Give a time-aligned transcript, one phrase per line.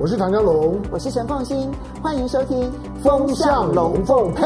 [0.00, 2.70] 我是唐江龙，我是陈凤新，欢迎收听
[3.02, 4.44] 《风向龙凤配》。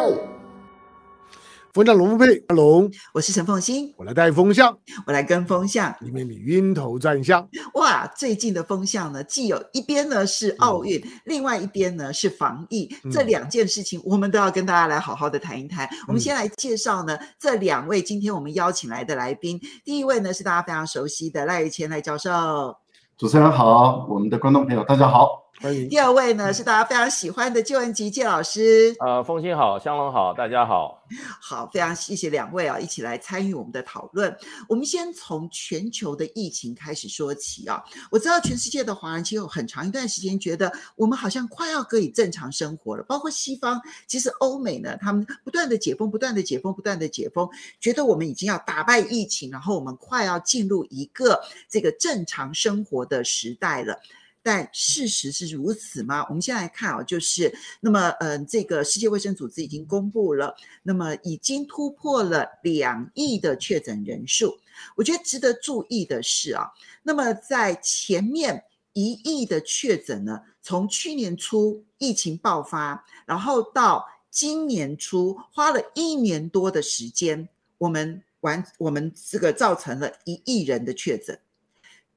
[1.74, 4.74] 风向龙凤配，阿龙，我是陈凤新，我来带风向，
[5.06, 7.46] 我来跟风向，里面你晕头转向。
[7.74, 15.86] 哇，最近的风向呢，既有一边呢是奥运，嗯、另外一边呢是防疫，嗯、这两件事情我们都要跟大家来好好的谈一谈。
[15.86, 22.74] 嗯、我们先来介绍呢这两位今天我们邀请来的来宾，第一位呢是大家非常熟悉的赖谦赖教授。
[23.18, 25.41] 主持人好，我们的观众朋友大家好。
[25.88, 31.06] 第二位呢是大家非常喜欢的介文汲介老师，呃，凤馨好，香龙好，大家好。
[31.40, 34.36] 好，非常谢谢两位啊，一起来参与我们的讨论。
[34.68, 37.80] 我们先从全球的疫情开始说起啊。
[38.10, 47.48] 我知道全世界的华人其实有很长一段时间觉得我们好像快要可以正常生活了，包括西方，其实欧美呢，他们不断的解封，不断的解封，不断的解封，
[47.80, 54.00] 觉得我们已经要打败疫情，然后我们快要进入一个这个正常生活的时代了。
[54.42, 56.26] 但事实是如此吗？
[56.28, 64.58] 我们先来看啊，就是那么，嗯、这个世界卫生组织已经公布了，那么已经突破了两亿的确诊人数。
[64.96, 66.66] 我觉得值得注意的是啊，
[67.02, 77.48] 那么在前面一亿的确诊呢，从去年初疫情爆发，然后到今年初花了一年多的时间，
[77.78, 81.38] 我们完我们这个造成了一亿人的确诊。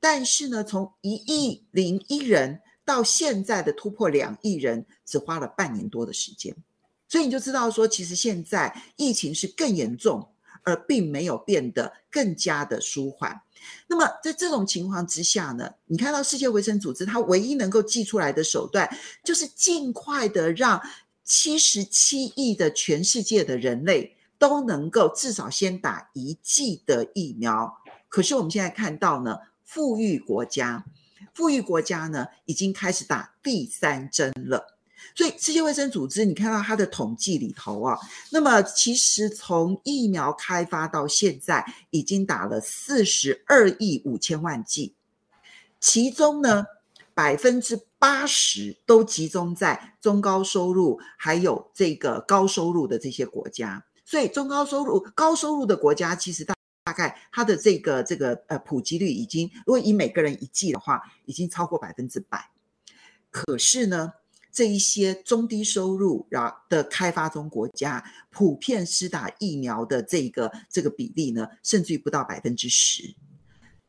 [0.07, 6.55] 但是呢，从一亿零一人到现在的突破两亿人，只花了半年多的时间，
[7.09, 10.29] 所以你就知道说，其实现在疫情是更严重，
[10.61, 13.41] 而并没有变得更加的舒缓。
[13.87, 18.87] 那么在这种情况之下呢，你看到世界卫生组织它唯一能够寄出来的手段，
[19.23, 20.79] 就是尽快的让
[21.23, 27.75] 七十七亿的全世界的人类都能够至少先打一剂的疫苗。
[28.07, 29.35] 可是我们现在看到呢，
[29.65, 30.85] 富裕国家，
[31.33, 34.73] 富裕国家呢，已经开始打第三针了。
[35.13, 37.97] 所以世界卫生组织，你看到它的统计里头啊，
[38.31, 44.93] 那么其实从疫苗开发到现在，已经打了四十二亿五千万剂，
[45.79, 46.65] 其中呢，
[47.13, 53.85] 百分之八十都集中在中高收入还有这个高收入的这些国家。
[54.03, 56.54] 所以中高收入、高收入的国家，其实大。
[56.85, 62.51] 大概它的这个这个呃普及率已经，如果以每个人一剂的话，已经超过百分之百。
[63.31, 64.13] 可是呢，
[64.51, 73.15] 这一些中低收入然的开发中国家，普遍施打疫苗的这个这个比例呢，甚至于不到百分之十。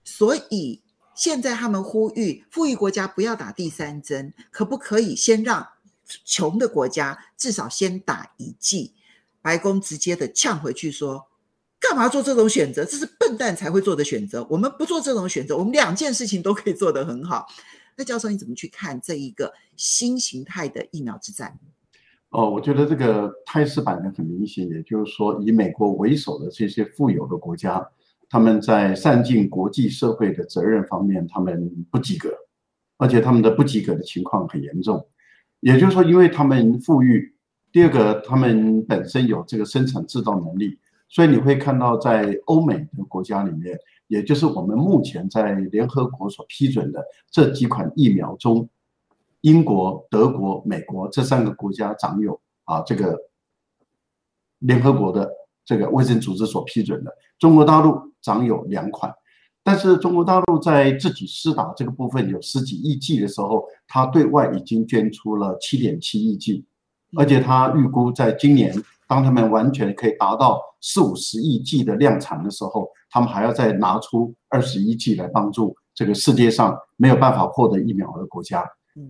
[0.02, 0.82] 所以
[1.14, 5.68] 现在他们呼吁富裕国家不要打第三针，可不可以先让
[6.24, 8.94] 穷的国家至少先打一剂？
[9.42, 11.28] 白宫直接的呛回去说。
[11.78, 12.84] 干嘛做这种选择？
[12.84, 14.47] 这是笨蛋才会做的选择。
[14.50, 17.47] 我们不做这种选择，我们两件事情都可以做得很好。
[17.97, 21.59] 那教授，你怎么去看这一个新形态的疫苗之战？
[22.31, 27.86] 哦，我觉得这个态势摆的很明显，也就是说，以美国为首的这些富有的国家，
[28.28, 32.31] 他们在善尽国际社会的责任方面，他们不及格，
[32.98, 35.06] 而且他们的不及格的情况很严重。
[35.60, 37.34] 也就是说，因为他们富裕，
[37.70, 40.78] 第二个，他们本身有这个生产制造能力。
[41.08, 43.78] 所以你会看到，在欧美的国家里面，
[44.08, 48.68] 也就是我们目前在联合国所批准的这几款疫苗中，
[49.40, 53.16] 英国、德国、美国这三个国家掌有啊这个
[54.58, 55.30] 联合国的
[55.64, 57.12] 这个卫生组织所批准的。
[57.38, 59.14] 中国大陆掌有两款，
[59.62, 66.66] 但是中国大陆在自己施打这个部分有十几亿剂的时候，它对外已经捐出了七点七亿剂，
[67.16, 68.74] 而且它预估在今年。
[69.06, 78.64] 当他们完全可以达到四五十亿剂的量产的时候，他们还要再拿出二十一剂来帮助这个世界上没有办法获得疫苗的国家。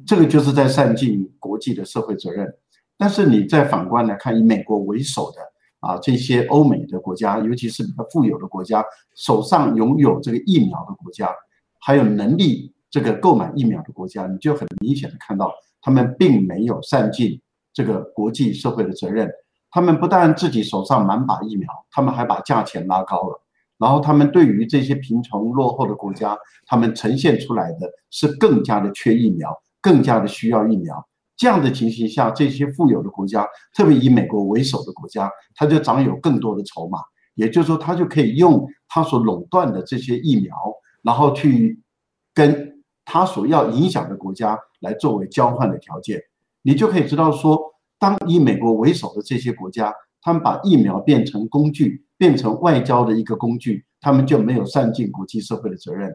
[0.06, 2.46] 这个就是在善尽国际的社会责任。
[2.98, 5.40] 但是你再反观来看，以美国为首的
[5.80, 8.84] 啊这些欧美的国家，尤其是比较富有的国家，
[9.14, 11.30] 手上拥有这个疫苗的国家，
[11.80, 17.40] 还有能力这个购买疫苗的国家，你就很明显的看到，他们并没有善尽
[17.72, 19.30] 这个国际社会的责任。
[19.76, 23.38] 他们不但自己手上满把疫苗，他们还把价钱拉高了。
[23.76, 26.34] 然后他们对于这些贫穷落后的国家，
[26.64, 27.80] 他们呈现出来的
[28.10, 31.06] 是更加的缺疫苗，更加的需要疫苗。
[31.36, 36.98] 这样的情形下，这些富有的国家，特别以美国为首的国家，他就掌有更多的筹码。
[37.34, 40.56] 也就是说，他就可以用他所垄断的这些疫苗，
[41.02, 41.78] 然后去
[42.32, 46.22] 跟他所要影响的国家来作为交换的条件。
[46.62, 47.75] 你就可以知道说。
[47.98, 56.12] 当以美国为首的这些国家，他们把疫苗变成工具，变成外交的一个工具，他们就没有善尽国际社会的责任。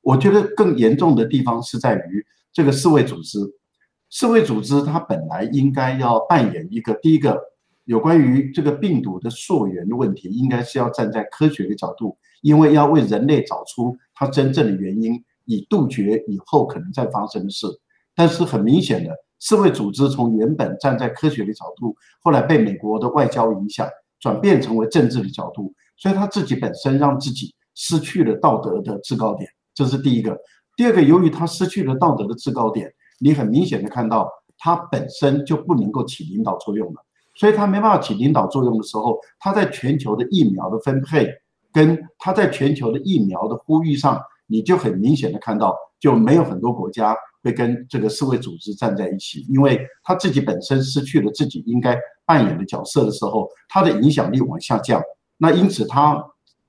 [0.00, 3.38] 我觉得更严重的地方是在于这个世卫组织
[4.10, 7.38] 世卫组织它本来应该要扮演一个第一个
[7.84, 17.66] 有关于这个病毒的溯源的问题，应该是要站在科学的角度，因为要为人类找出它真正的原因，以杜绝以后可能再发生的事。
[18.14, 23.88] 但是很明显的，世卫组织从原本站在科学的角度，后来被美国的外交影响，
[24.20, 30.36] 转变成为政治的角度，所以他自己本身让自己失去了道德的制高点，这是第一个。
[30.76, 37.00] 第二个，由于他失去了道德的制高点，你很明显的看到他本身就不能够起领导作用了，
[37.36, 41.28] 所以他没办法起领导作用的时候，他在全球的疫苗的分配，
[41.72, 47.16] 跟他在全球的疫苗的呼吁上，你就很明显的看到就没有很多国家。
[47.48, 55.02] 会跟这个世卫组织站在一起，因为他自己本身失去了自己应该扮演的角色的时候，他的影响力往下降。
[55.38, 56.22] 那因此他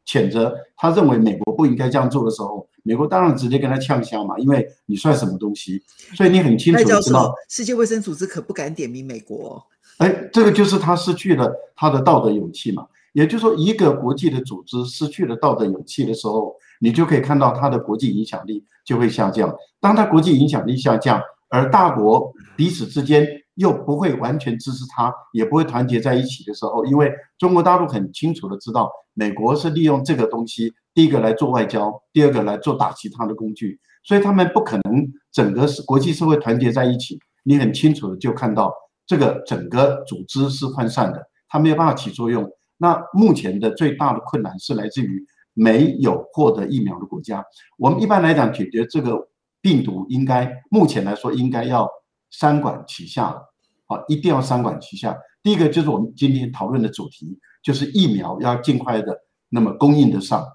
[0.07, 5.83] 谴责，他认为美国不应该这样做的时候，美国当然直接跟他呛声嘛，因为你算什么东西？
[6.15, 9.61] 所以你很清楚知道，世界卫生组织可不敢点名美国。
[9.97, 12.87] 哎，这个就是他失去了他的道德勇气嘛。
[13.13, 19.53] 也就是说，一个国际的组织失去了道德勇气的时候，你就可以看到它的国际影响力就会下降。
[19.79, 37.19] 当它国际影响力下降，而大国彼此之间又不会完全支持它，也不会团结在一起的时候，因为中国大陆很清楚的知道，美国是利用这个东西，第一个来做外交，第二个来做打击它的工具，所以他们不可能整个是国际社会团结在一起。
[37.43, 38.73] 你很清楚的就看到，
[39.07, 42.49] 这个整个组织是涣散的，它没有办法起作用。
[42.77, 45.25] 那目前的最大的困难是来自于
[45.59, 47.43] 没有获得疫苗的国家。
[47.77, 49.27] 我们一般来讲解决这个
[49.61, 51.85] 病毒，应该目前来说应该要
[52.31, 53.35] 三管齐下了，
[53.87, 55.17] 啊，一定要三管齐下。
[55.43, 59.13] 第一个就是我们今天讨论的主题，就是疫苗要尽快的
[59.49, 60.47] 那么供应得上。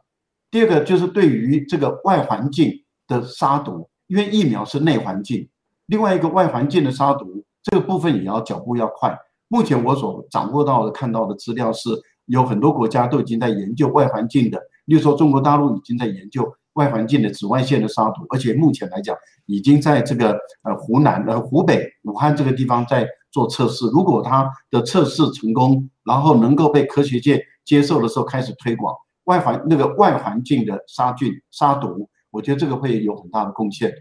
[0.51, 2.73] 第二个就是对于这个外环境
[3.07, 5.47] 的杀毒，因为疫苗是内环境，
[5.87, 9.15] 另外一个外环境的杀毒这个部分也要脚步要快。
[9.49, 11.91] 目前我所掌握到的看到的资料是。
[12.27, 19.17] 有很多国家都已经在研究外环境的，例如说中国大陆已经在研究外环境的紫外线的杀毒，而且目前来讲
[19.47, 23.87] 已经在这个呃湖南呃湖北武汉这个地方在做测试。
[23.87, 28.95] 如果它的测试成功，然后能够被科学界接受的时候开始推广
[29.25, 33.93] 外环那个外环境的杀菌杀毒，我觉得这个会有很大的贡献。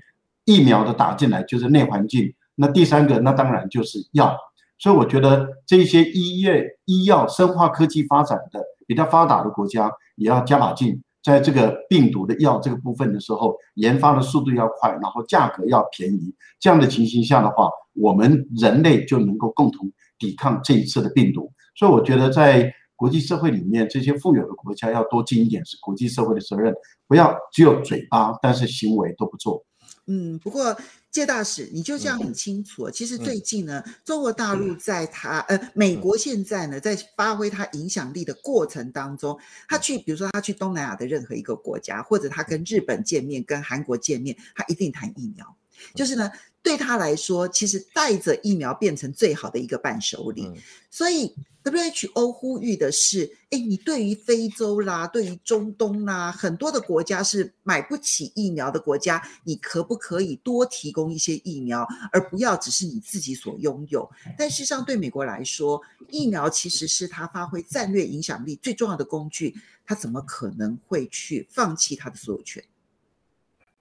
[0.45, 4.35] 疫苗的打进来就是内环境，那第三个那当然就是药。
[4.83, 16.35] 所以我觉得这些医业、医药、生化科技发展的比较发达的国家，也要加把劲，在这个病毒的药这个部分的时候，研发的速度要快，然后价格要便宜。
[16.59, 19.89] 这样的情形下的话，我们人类就能够共同
[20.19, 21.49] 抵抗这一次的病毒。
[21.77, 26.73] 所以我觉得在国际社会里面，这些富有的国家要多尽一点是国际社会的责任，
[27.07, 29.63] 不要只有嘴巴，但是行为都不做。
[30.07, 30.75] 嗯，不过
[31.13, 32.89] 介大使，你就这样很清楚。
[32.89, 39.39] 其实最近呢，中国大陆在他呃，美国现在呢，在发挥他影响力的过程当中，
[39.69, 45.55] 他去，比如说他去东南亚的任何一个国家，或者他跟日本见面、跟韩国见面，他一定谈疫苗。
[45.93, 46.31] 就是呢，
[46.63, 50.51] 对他来说，其实带着疫苗变成最好的一个伴手礼。
[50.89, 51.35] 所以。
[51.63, 64.09] WHO 呼吁的是，哎，你对于非洲啦，对于中东啦，很多的国家是买不起疫苗的国家，你可不可以多提供一些疫苗，而不要只是你自己所拥有？
[64.37, 72.61] 但事实上，对美国来说，疫苗其实是它发挥战略影响力最重要的工具，它怎么可能会去放弃它的所有权？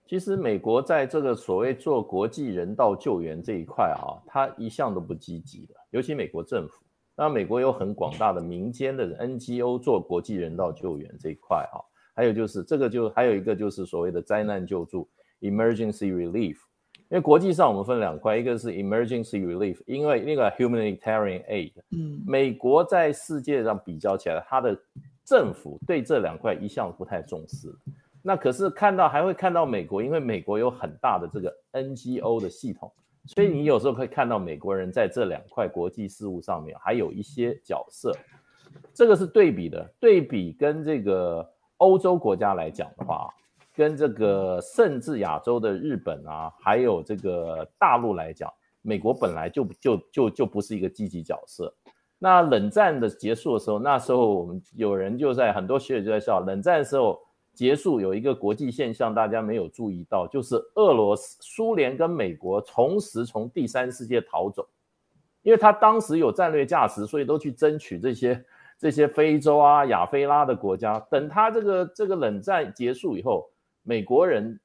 [0.08, 6.76] 其实，美国在这个所谓做国际人道救援这一块啊，它一向都不积极的，尤其美国政府。
[7.22, 11.78] 那美国有很广大的民间的 NGO 做国际人道救援这一块啊，
[12.16, 15.08] 还有就是这个就还有一个就是所谓的灾难救助
[15.40, 16.56] emergency relief，
[17.08, 24.76] 因为国际上我们分两块，一个是 emergency relief，因为那个 humanitarian aid，嗯，美国在世界上比较起来，它的
[25.24, 27.72] 政府对这两块一向不太重视。
[28.20, 32.90] 那可是看到还会看到美国，因为美国有很大的这个 NGO 的系统。
[33.26, 38.12] 所以你有时候可以看到美国人在这两块国际事务上面还有一些角色，
[38.92, 39.88] 这个是对比的。
[40.00, 43.32] 对比跟这个欧洲国家来讲的话，
[43.76, 48.52] 跟这个甚至亚洲的日本啊，还有这个大陆来讲，
[48.82, 51.72] 美国本来就就就就不是一个积极角色。
[52.18, 57.20] 那冷战的结束的时候，那时候我们有人就在很多学者就在笑，冷战的时候。
[57.54, 64.66] 结束有一个国际现象，大家没有注意到，就是俄罗斯、苏联跟美国同时从第三世界逃走，
[65.42, 68.44] 因为他当时有战略价值，所以都去争取这些
[68.78, 70.98] 这些非洲啊、亚非拉的国家。
[71.10, 73.50] 等他这个这个冷战结束以后，
[73.82, 74.58] 美国人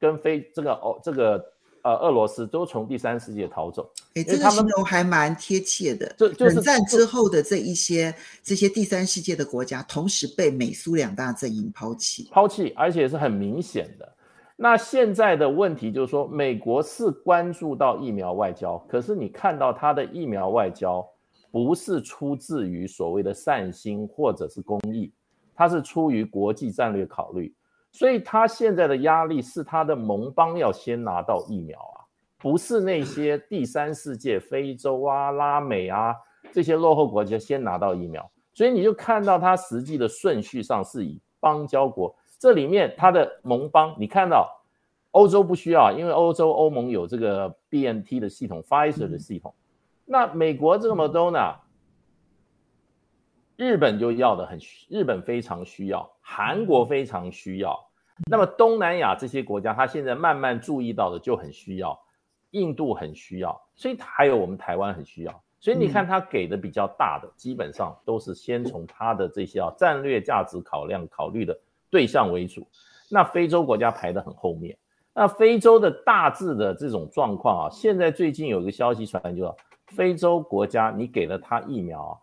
[0.00, 1.53] 跟非这个哦这个
[1.84, 3.88] 呃俄罗斯都从第三世界逃走。
[4.14, 6.12] 哎，这个形容还蛮贴切的。
[6.18, 14.12] 就就是冷战之后的这一些这些第三世界的国家，同时被美苏两大阵营抛弃，抛弃，而且是很明显的。
[14.56, 21.04] 那现在的问题就是说，美国是关注到疫苗外交，可是你看到它的疫苗外交
[21.50, 25.12] 不是出自于所谓的善心或者是公益，
[25.54, 27.52] 它是出于国际战略考虑，
[27.94, 32.02] 所以它现在的压力是它的盟邦要先拿到疫苗啊，
[32.38, 36.12] 不是那些第三世界、非洲啊、拉美啊
[36.50, 42.12] 这些落后国家先拿到疫苗，所以你就看到它实际的顺序上是以邦交国。
[42.36, 44.50] 这里面它的盟邦，你看到
[45.12, 49.54] 欧洲不需要，因为欧洲欧盟有这个 BNT 的系统，Pfizer 的系统。
[50.04, 51.54] 那美国这个 Moderna，
[53.56, 54.58] 日本就要的很，
[54.88, 57.78] 日本非常需要，韩国非常需要。
[58.30, 61.98] 那么东南亚这些国家，他现在慢慢注意到的就很需要，
[62.50, 65.42] 印度很需要，所以还有我们台湾很需要。
[65.60, 71.58] 所以你看，他给的比较大的，基本上都是先从他的这些啊战略价值考量考虑的。
[71.90, 72.66] 对象为主，
[73.08, 74.76] 那非洲国家排得很后面。
[75.12, 79.56] 那非洲的大致的这种状况啊，现在最近有一个消息传来，就
[79.86, 82.18] 非洲国家你给了他疫苗啊，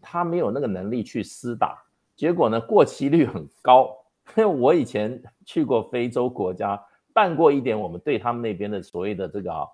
[0.00, 1.82] 他没有那个能力去施打，
[2.16, 3.96] 结果呢过期率很高。
[4.36, 6.80] 因 为我以前去过非洲国家，
[7.12, 9.66] 办过一点我们对他们那边的所谓的这个啊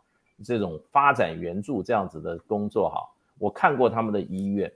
[0.44, 3.00] 这种发展援助这样子的工作哈，
[3.38, 4.72] 我看过他们的医院，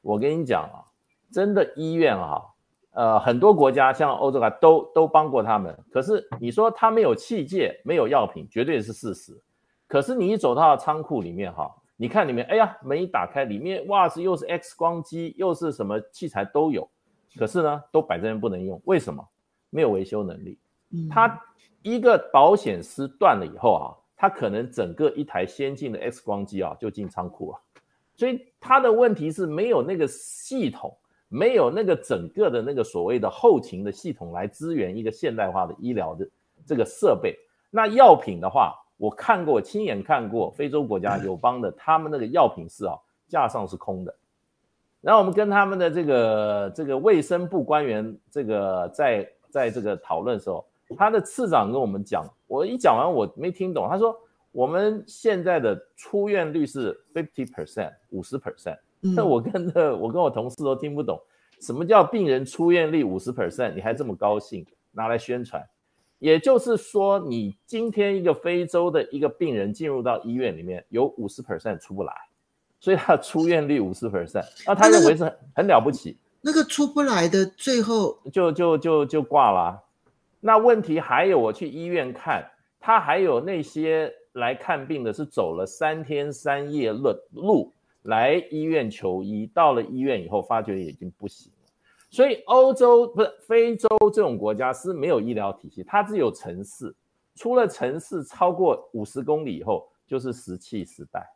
[0.00, 0.84] 我跟你讲啊，
[1.30, 2.42] 真的医院啊。
[2.94, 5.74] 呃，很多国家像欧洲啊，都都帮过他们。
[5.90, 9.40] 可是你说他没有器械，没有药品，绝对是事实。
[9.88, 16.90] 可是你一走到仓库里面哈，你看里面，哎呀，门一打开，里面哇是又是 X 光机，又是什么器材都有。
[17.36, 19.24] 可是呢，都摆在那边不能用，为什么？
[19.70, 20.58] 没有维修能力。
[21.08, 21.40] 他
[21.80, 27.60] 一个保险丝断了以后啊，他可能整个一台先进的 X 光机啊就进仓库了。
[28.16, 30.92] 所以他的问题是没有那个系统。
[31.28, 36.28] 没有那个整个的那个所谓的后勤的系统来支援一个现代化的医疗的
[36.66, 37.34] 这个设备。
[37.70, 42.94] 那药品的话，我看过，亲眼看过非洲国家友邦的，他们那个药品室啊，
[43.26, 44.14] 架上是空的。
[45.00, 50.64] 然后我们跟他们的这个这个卫生部官员这个在在这个讨论的时候，
[50.96, 54.16] 他的次长跟我们讲，我一讲完我没听懂，他说
[54.52, 58.78] 我们现在的出院率是 fifty percent，五十 percent。
[59.00, 61.20] 那 我跟的我跟我同事都听不懂，
[61.60, 63.74] 什么叫病人出院率五十 percent？
[63.74, 65.60] 你还这么高兴拿来宣传？
[66.22, 72.14] 也就是说，你今天一个非洲的一个病人进入到医院里面，有五十 percent 出不来，
[72.78, 76.16] 所以他出院率五十 percent，那他认为是很很了不起。
[76.40, 79.80] 那个出不来的，最后就就就就挂了啊。
[80.38, 82.48] 那问题还有，我去医院看，
[82.78, 87.72] 他还有那些来看病的是走了三天三夜路路。
[88.02, 91.51] 来医院求医，到了医院以后，发觉已经不行了。
[92.12, 96.94] 所以欧洲不是非洲这种国家是没有医疗体系，它只有城市，
[97.34, 101.26] 出了城市超过五十公里以后就是石器时代。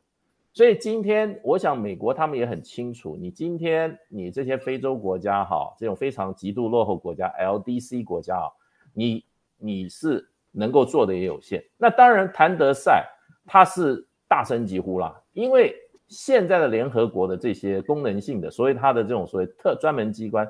[0.53, 8.53] 所以今天我想美国他们也很清楚，你今天你这些非洲国家哈，这种非常极度落后国家 LDC 国家啊，
[8.93, 9.25] 你
[9.57, 11.65] 你是能够做的也有限。
[11.79, 13.03] 那当然谭德赛
[13.47, 15.75] 他是大声疾呼啦，因为。
[16.09, 20.49] 现在的联合国的这些功能性的，所以它的这种所谓特专门机关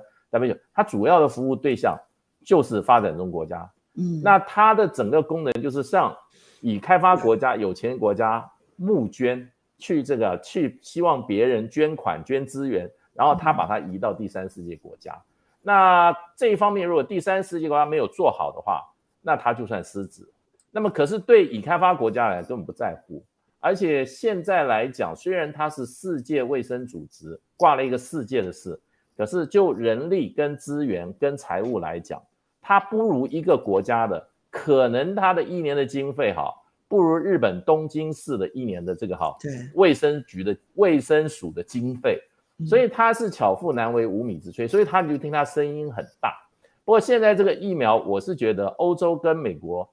[0.72, 1.98] 它主要的服务对象
[2.44, 3.70] 就是发展中国家。
[3.98, 6.16] 嗯，那它的整个功能就是向
[6.60, 15.16] 已开发国家、有钱国家募捐，去这个去希望别人捐款、捐资源，然后他把它移到第三世界国家。
[15.62, 18.82] 那这一方面，如果第三世界国家没有做好的话，
[19.20, 20.28] 那它就算失职。
[20.70, 23.24] 那么可是对已开发国家来根本不在乎。
[23.58, 28.78] 而且现在来讲，虽然它是世界卫生组织挂了一个世界的事，
[29.16, 32.22] 可是就人力跟资源跟财务来讲，
[32.60, 36.52] 它不如一个国家的，可能它的一年的经费哈，
[36.88, 42.20] 不如日本东京市的一年的这个哈，对，卫生局的卫生署的经费，
[42.66, 46.36] 所以它是巧妇难为无米之炊，所以他就听他声音很大。
[46.84, 49.88] 不过现在这个疫苗，我是觉得欧洲跟美国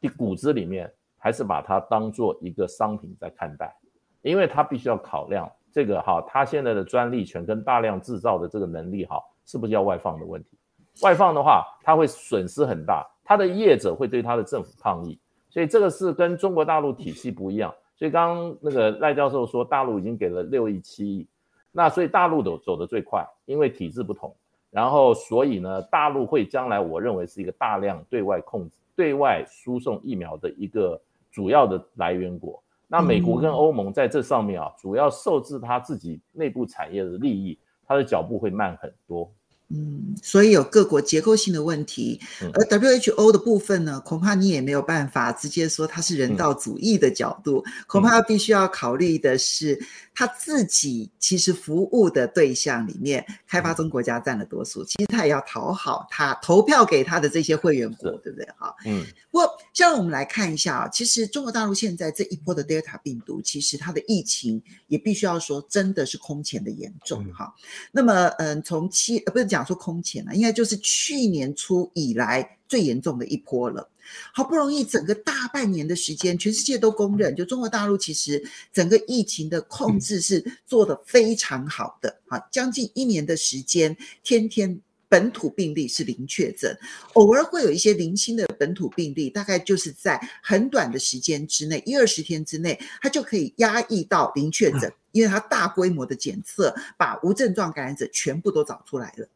[0.00, 0.92] 的骨子里面。
[1.16, 3.74] 还是把它当做一个商品在看待，
[4.20, 10.56] 因为它必须要考量这个哈，它现在的专利权跟大量制造的这个能力哈，是不是要外放的问题？
[11.02, 15.18] 外放的话，它会损失很大，它的业者会对它的政府抗议，
[15.50, 17.74] 所以这个是跟中国大陆体系不一样。
[17.96, 21.26] 所以刚刚那个赖教授说，大陆已经给了六亿七亿，
[21.72, 24.32] 那所以大陆走走得最快，因为体制不同，
[24.70, 31.00] 然后所以呢，大陆会将来我认为是一个大量对外控制、对外输送疫苗的一个。
[31.34, 32.62] 主要的来源国。
[32.96, 39.34] 那美国跟欧盟在这上面啊，主要受制它自己内部产业的利益，它的脚步会慢很多。
[39.70, 42.20] 嗯，所以有各国结构性的问题，
[42.52, 49.78] 而 WHO 的部分呢，恐怕你也没有办法直接说它是人道主义的角度，恐怕必须要考虑的是。
[50.16, 54.84] 他自己其实服务的对象里面，开发中国家占了多数。
[54.84, 58.46] 其实他也要讨好他投票给他的这些会员国，对不对？
[58.56, 59.04] 哈，嗯。
[59.32, 67.52] 不过，像我们来看一下啊，其实中国大陆现在这一波的 Delta 病毒，其实它的疫情也必须要说真的是空前的严重哈。
[67.90, 73.88] 那么，嗯，从七呃不是讲说空前了，应该就是去年初以来最严重的一波了。
[74.34, 78.42] 好不容易整个大半年的时间，全世界都公认，就中国大陆其实
[78.72, 82.20] 整个疫情的控制是做得非常好的。
[82.28, 84.78] 啊，将近一年的时间，天天
[85.14, 86.76] 本土病例是零确诊，
[87.12, 94.92] 偶尔会有一些零星的本土病例，大概就是在很短的时间之内，一二十天之内，它就可以压抑到零确诊。
[95.12, 99.28] 因为它大规模的检测，把无症状感染者全部都找出来了。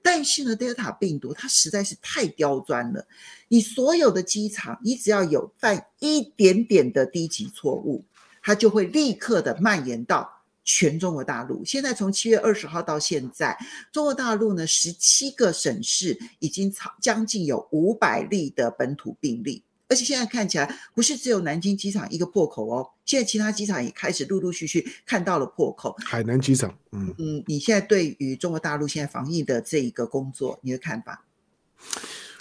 [0.00, 3.04] 但是呢，Delta 病毒它实在是太刁钻了。
[3.48, 8.04] 你所有的机场，你只要有犯一点点的低级错误，
[8.40, 10.33] 它就会立刻的蔓延到
[10.64, 11.64] 全中国大陆。
[11.64, 13.56] 现在从七月二十号到现在，
[13.92, 19.62] 中国大陆呢，十七个省市已经超将近有五百例的本土病例。
[19.86, 25.94] 而且现在看起来不是只有南京机场一个破口哦，现在其他机场也开始陆陆续续看到了破口。
[25.98, 31.22] 海南机场，嗯嗯，你现在对于中国大陆现在防疫的这一个工作，你的看法？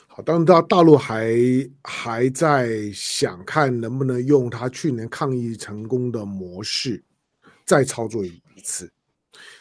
[0.08, 1.36] 好，当然大大陆还
[1.84, 7.04] 还在想看能不能用他去年抗疫成功的模式
[7.66, 8.92] 再操作一次，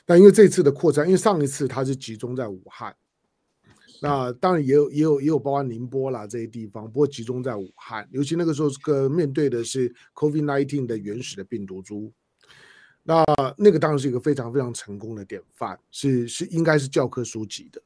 [0.05, 2.95] 但因为这次的扩张，因为上一次它是集中在武汉。
[4.01, 12.13] 那当然也有也有也有包括宁波啦这些地方，不过集中在武汉，尤其那个时候这个面对的是 COVID-19 的原始的病毒株，
[13.05, 13.25] 那
[13.57, 17.81] 那个当然是一个非常非常成功的典范，是是应该是教科书级的。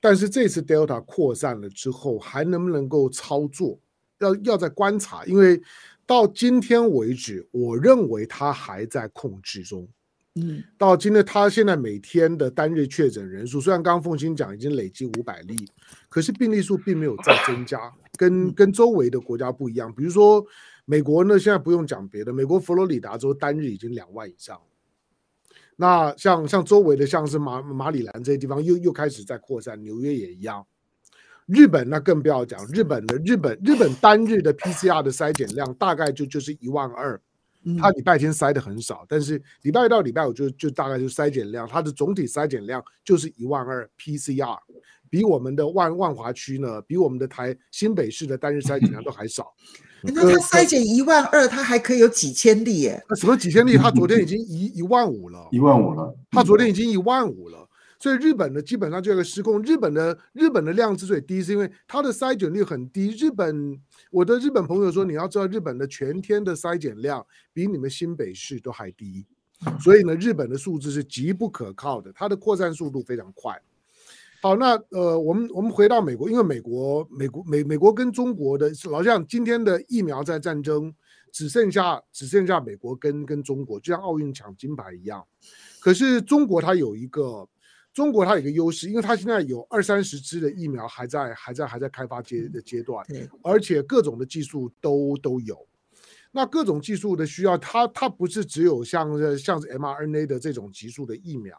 [0.00, 3.78] 但是这次 Delta 扩散了之后，还能不能够操作，
[4.18, 5.62] 要要再观察，因为
[6.08, 9.86] 到今天为止，我认为它还在控制中。
[10.36, 15.54] 嗯，到今天，他现在每天的单日确诊人数，虽然刚刚凤馨讲已经累计五百例，
[16.08, 19.92] 可是病例数并没有再增加，跟跟周围的国家不一样。
[19.92, 20.42] 比如说
[20.86, 24.58] 美国呢，现在不用讲别的，美国佛罗里达州单日已经两万以上。
[25.76, 30.64] 那像像周围的，像是马马里兰这些地方又又开始在扩散，纽约也一样。
[31.48, 37.20] 日本那更不要讲，日本的日本日本单日的 PCR 的筛检量大概就就是一万二。
[37.80, 44.56] 他礼拜天筛的很少，但是礼拜一到礼拜五就就大概就筛检量，它的总体筛检量就是一万二 PCR，
[45.10, 49.52] 比我们的万万华区呢，比我们的台新北市的单日筛检量都还少。
[50.00, 53.02] 那他筛检一万二，他还可以有几千例耶？
[53.08, 53.76] 那什么几千例？
[53.76, 56.14] 他昨天已经一一万五了，一万五了。
[56.30, 57.67] 他昨天已经一万五了。
[58.00, 59.60] 所以日本呢，基本上就有个失控。
[59.62, 63.08] 日本的日本的量之所以低，是因为它的筛检率很低。
[63.10, 63.76] 日本，
[64.12, 69.26] 我的日本朋友说，你要知道，日本的全天的筛检量比你们新北市都还低。
[69.80, 73.60] 所以呢，日本的数字是极不可靠的，它的扩散速度非常快。
[74.40, 80.94] 好，那呃，我们我们回到美国，因为美国美国美美国跟中国的老像今天的疫苗在战争，
[81.32, 85.26] 只剩下只剩下美国跟跟中国，就像奥运抢金牌一样。
[85.80, 87.48] 可是中国它有一个。
[87.98, 93.04] 中国它有一个优势，因为它现在有二三十支的疫苗还在还在还在开发阶的阶段，
[93.42, 95.66] 而且各种的技术都都有。
[96.30, 101.56] 那各种技术的需要，它它不是只有像像是 mRNA 的这种级数的疫苗，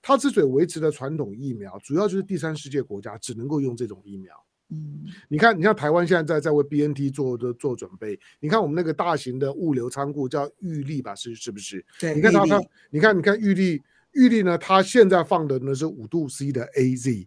[0.00, 4.34] 它之所以维持的传统疫苗，主要就是第三世界国家只能够用这种疫苗。
[4.70, 11.84] 嗯，你看，你像台湾现在在在为 BNT 做的做准备，你看我们那个大型的物流仓库叫玉立吧，是是不是？
[12.00, 13.82] 对，你看它它，你看你看玉立。
[14.12, 17.26] 玉立呢，它现在放的呢是五度 C 的 AZ，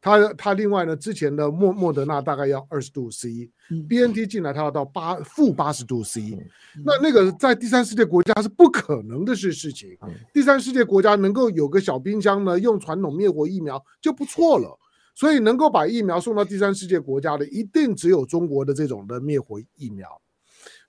[0.00, 6.36] 它它另外呢，之前的莫莫德纳大概要二十度 C，BNT 进来它要到八负八十度 C，
[6.84, 9.96] 那那个在第三世界国家是不可能的事事情。
[10.32, 14.78] 第三世界国家能够有个小冰箱呢，用传统灭活疫苗就不错了，
[15.14, 20.08] 所以能够把疫苗送到第三世界国家的，一定只有中国的这种的灭活疫苗。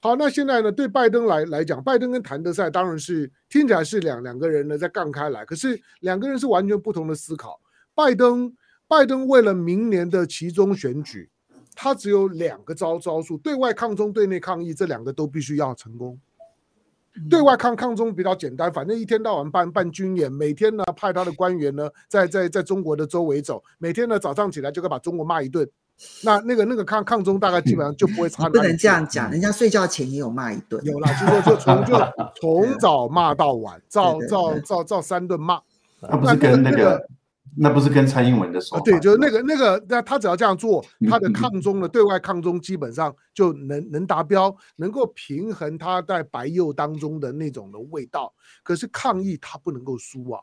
[0.06, 0.72] 好，那现在呢？
[0.72, 7.60] 对拜登来来讲，拜登跟谭德赛当然是听起来是两两个人呢在杠开来，可是两个人是完全不同的思考。
[7.96, 8.56] 拜登，
[8.88, 11.28] 拜登为了明年的其中选举，
[11.74, 16.20] 他只有两个招招数：对外抗中，对内抗议，这两个都必须要成功。
[17.28, 25.68] 对外抗抗中比较简单，反正一天到晚办办军演，每天呢派他的官员呢在在在中国的周围走，每天呢早上起来就该把中国骂一顿。
[26.24, 28.50] 那那个那个抗抗中大概基本上就不会差。
[28.50, 30.84] 不能这样讲，人家睡觉前也有骂一顿。
[30.86, 31.96] 有啦，就说就从就
[32.42, 35.60] 从早骂到晚，照照照照三顿骂。
[36.02, 37.08] 那不是跟那个。
[37.58, 38.84] 那不是跟蔡英文的说法？
[38.84, 48.34] 对，就是那个那个，那他只要这样做，他的抗中的对外抗中基本上就能能达标，能够平衡他在白右当中的那种的味道。
[48.62, 50.42] 可是抗议他不能够输啊，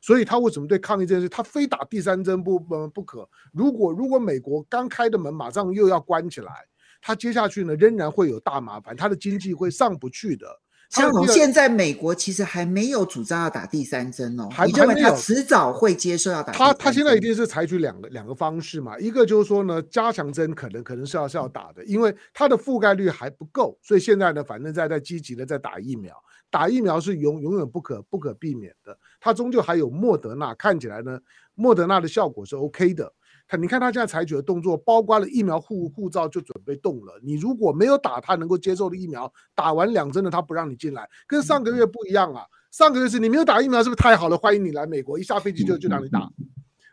[0.00, 3.28] 所以他为什么对抗议这件事，他非打第三针不不不可？
[3.52, 6.52] 如果如果美国刚开的门马上又要关起来，
[7.00, 10.46] 他接下去呢仍然会有大麻烦，他的经济会上不去的。
[10.90, 16.52] 香龙现在美国其实还没有主张要打第三针哦，还认为他迟早会接受要打？
[16.52, 26.12] 他他现在一定是采取两个两个方式嘛，一个就是说呢，加强针可能可能是要是要打的，因为它的覆盖率还不够，所以现在呢，反正在在积极的在打疫苗，
[26.50, 31.20] 打疫苗是永永远不可不可避免的，它终究还有莫德纳，看起来呢，
[31.54, 33.12] 莫德纳的效果是 OK 的。
[33.58, 37.18] 你看他现在采取的动作，包括了疫苗护护照就准备动了。
[37.20, 42.44] 你如果没有打他能够接受的疫苗，打完两针的他不让你进来，跟上个月不一样啊。
[42.70, 44.38] 上个月是你没有打疫苗，是不是太好了？
[44.38, 46.30] 欢迎你来美国，一下飞机就就让你打。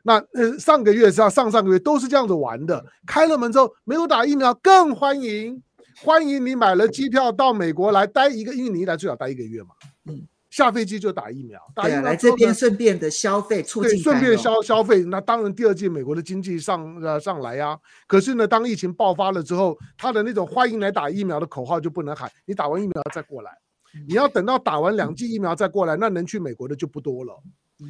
[0.01, 2.83] 那呃上个月是啊上上个月都是这样子玩的。
[3.05, 5.61] 开了门之后没有打疫苗更欢迎，
[6.03, 9.69] 欢迎你买了机票到美国来待一个，一来最少待一个月嘛。
[10.05, 10.27] 嗯。
[10.49, 15.03] 下飞机就打疫苗，打疫苗来这边顺便的消费，促进顺便消消费。
[15.03, 17.79] 那当然，第二季美国的经济上呃上来呀、啊。
[18.07, 22.31] 可是呢，当疫情爆发了之后，他的那种欢迎来打疫苗的口号就不能喊。
[22.45, 23.51] 你打完疫苗再过来，
[24.07, 27.37] 你要等到打完两剂疫苗再过来，那能去美国的就不多了。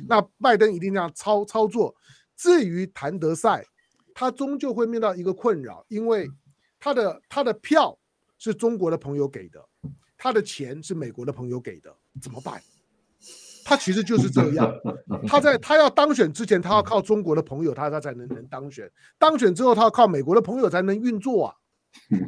[0.08, 1.96] 那拜登一定这样操操作。
[2.36, 3.63] 至于谭德塞，
[4.13, 6.28] 他终究会面到一个困扰，因为
[6.80, 7.98] 他的他的票
[8.38, 9.63] 是中国的朋友给的。
[10.18, 12.60] 他的钱是美国的朋友给的，怎么办？
[13.63, 14.74] 他其实就是这样。
[15.28, 18.90] 他在他要当选之前，他要靠中国的朋友，他他才能能当选。
[19.20, 21.56] 当选之后，他要靠美国的朋友才能运作啊。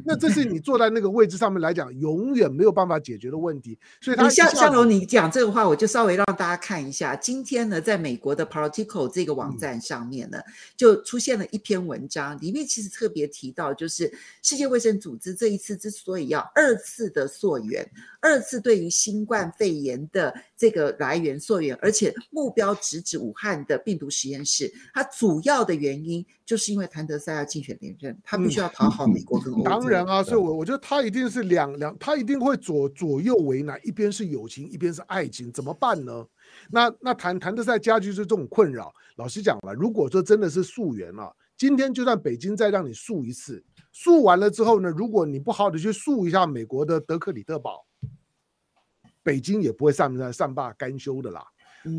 [0.06, 3.78] 那这是你坐在那个位置上面来讲，永远没有办法解决的问题。
[4.02, 7.16] 所以他，他像像龙，你讲这个话，我就稍微让大家看一下。
[7.16, 10.40] 今天呢，在美国的 Political 这个网站上面呢，
[10.76, 29.64] 就出现了一篇文章，里面其实特别提到，就是世界卫生组织这一次之所以要二次的溯源，二次对于新冠肺炎的这个来源溯源，而且目标直指武汉的病毒实验室，它主要的原因就是因为谭德塞要竞选连任，他必须要讨好美国跟欧洲。
[29.64, 36.26] 当然啊，所以我我觉得他一定是两两，他一定会左左右为难，一边是友情，一边是爱情，怎么办呢？
[36.72, 38.92] 那那谭谭德塞家居是这种困扰。
[39.18, 47.86] 老实讲了，如果说真的是溯源了，今天就算北京再让你溯一次，溯完了之后呢，如果你不好好的去溯一下美国的德克里特堡，
[49.22, 51.46] 北京也不会善善善罢甘休的啦。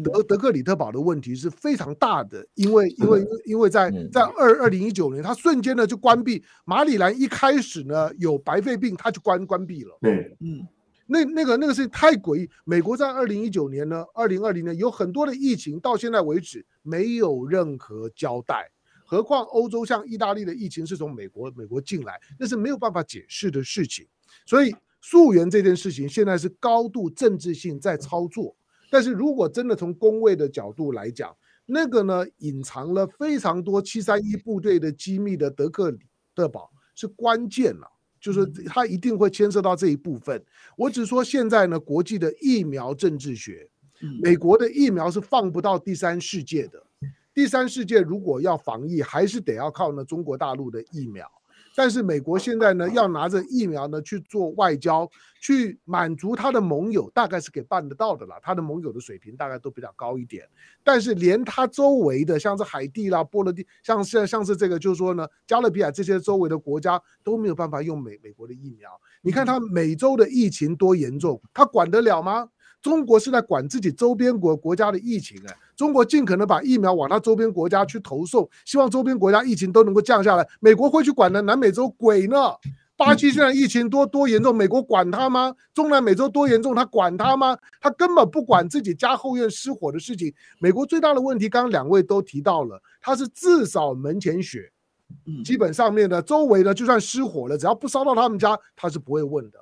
[0.04, 9.96] 德德克里特堡的问题是非常大的，因为因为因为在在二二零一九年，它瞬间呢就关闭马里兰，一开始呢有白肺病，它就关关闭了。
[10.00, 10.66] 对，嗯，
[11.06, 12.50] 那那个那个事情太诡异。
[12.64, 18.70] 美国在二零一九年呢，二零二零年有很多的疫情，到现在为止没有任何交代。
[19.04, 24.06] 何况欧洲像意大利的疫情是从美国美国进来，那是没有办法解释的事情。
[24.46, 28.54] 所以溯源这件事情现在是高度政治性在操作。
[28.90, 36.00] 但是如果真的从工位的角度来讲，那个呢，隐藏了非常多七三一部队的机密的德克里
[36.34, 37.86] 特堡是关键了，
[38.20, 40.44] 就是它一定会牵涉到这一部分。
[40.76, 43.70] 我只说现在呢，国际的疫苗政治学，
[44.20, 46.82] 美国的疫苗是放不到第三世界的，
[47.32, 51.30] 第三世界如果要防疫，还是得要靠呢中国大陆的疫苗。
[51.80, 55.08] 但是美国现在呢，要拿着疫苗呢去做外交，
[55.40, 58.38] 去满足他的盟友，大概是可以办得到的啦。
[58.42, 60.46] 他的盟友的水平大概都比较高一点。
[60.84, 68.90] 但是连他周围的，像是海地啦、波罗的，像像像是这个，就是说呢，加勒比海这些周围的国家都没有办法用美美国的疫苗。
[69.22, 72.46] 你看他美洲的疫情多严重，他管得了吗？
[72.82, 80.46] 中国是在管自己周边国国家的疫情哎，中国尽可能把疫苗往他周边国家去投送，希望周边国家疫情都能够降下来。
[80.60, 82.36] 美国会去管的南美洲鬼呢？
[82.96, 85.54] 巴西现在疫情多多严重，美国管他吗？
[85.72, 87.56] 中南美洲多严重，他管他吗？
[87.80, 90.30] 他根本不管自己家后院失火的事情。
[90.58, 94.70] 美国最大的问题，刚刚两位都提到了，他是自扫门前雪。
[95.44, 99.58] 基本上面的周围呢，就算失火了，只要不烧到他们家，他是不会问的。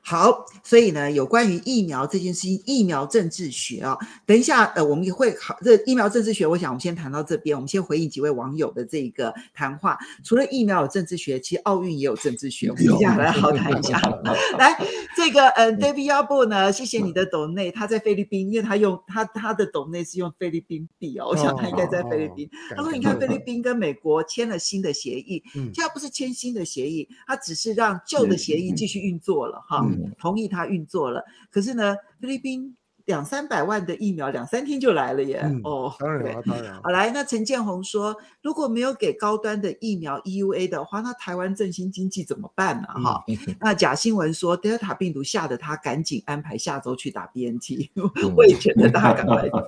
[0.00, 3.94] 好，所以呢，有关于疫苗这件事情，疫苗政治学啊，
[4.24, 9.98] 等一下，呃，我们也会好，这疫苗政治学，我想我们先谈到这边，我们先回应几位网友的这个谈话。
[10.24, 14.00] 除了疫苗有政治学，其实奥运也有政治学，我们接下来好谈一下。
[14.56, 14.78] 来，
[15.14, 22.48] 这个呃，David Yabo 呢，谢谢你的斗内，他在菲律宾，因为他用他他的斗内是用菲律宾币哦，我想他应该在菲律宾。
[22.74, 29.80] 他说，你看菲律宾跟美国签了新的协议，嗯，他不是签新的协议，他只是让旧的协议继续运作了哈。
[29.84, 32.76] 嗯同意他运作了，可是呢，菲律宾。
[33.08, 35.40] 两三百万的疫苗，两三天就来了耶！
[35.42, 36.74] 嗯、哦，当然了，当然。
[36.82, 42.88] 好，来，那陈建宏说，如果没有给高端的疫苗 EUA 的话，那台湾振兴经济怎么办呢？
[43.02, 49.66] 哈、嗯，那假新闻说，Delta 病毒吓得他赶紧安排下周去打 BNT，、嗯、我也觉得他赶快打。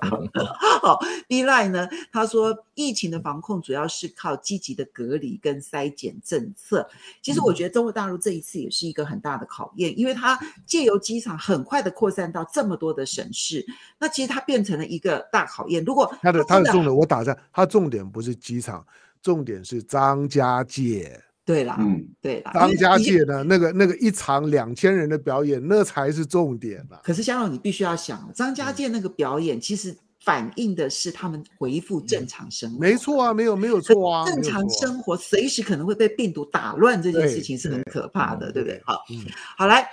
[0.83, 1.89] 好，B line 呢？
[2.11, 6.87] 他说，疫情的防控主要是靠积极的隔离跟筛检政策。
[7.23, 13.27] 其实我觉得中国大陆这一次也是一个很大的考验，因为它借由机场很快的扩散到这么多的省。
[13.33, 13.65] 是，
[13.99, 15.83] 那其实它变成了一个大考验。
[15.83, 18.85] 如果它的它的重点，我打在它重点不是机场，
[19.21, 21.21] 重点是张家界。
[21.43, 27.01] 对啦，嗯，对啦，张家界呢那个那个一场两千人的表演，那才是重点啦。
[27.03, 32.79] 可是香龙，你必须要想，张家界那个表演其实反映的是他们恢复正常生活。
[32.79, 38.83] 没错啊，没有没有错啊，正常生活随时可能会被病毒打乱，这件事情是很可怕的，对，对，对，对不对？
[38.85, 39.25] 好，嗯，
[39.57, 39.89] 好来。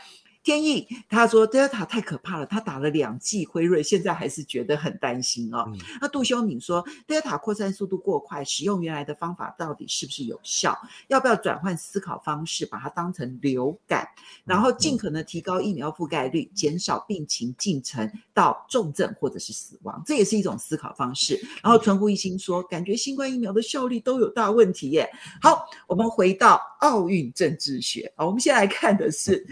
[0.48, 5.62] 天意他说 Delta 太可怕了，他打了两剂辉瑞，现在还是觉得很担心哦。
[5.66, 10.74] 嗯、那杜修敏说 Delta 扩散速度过快，使用原来的方法到底是不是有效？
[11.08, 14.08] 要不要转换思考方式，把它当成流感，
[14.46, 21.38] 然后尽可能提高疫苗覆盖率，减少病情进程到重症或者是死亡，这也是一种思考方式。
[21.62, 25.06] 然后存乎一心说，感觉新冠疫苗的效率都有大问题耶。
[25.42, 29.46] 好，我们回到奥运政治学啊，我们先来看的是，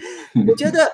[0.48, 0.85] 我觉得。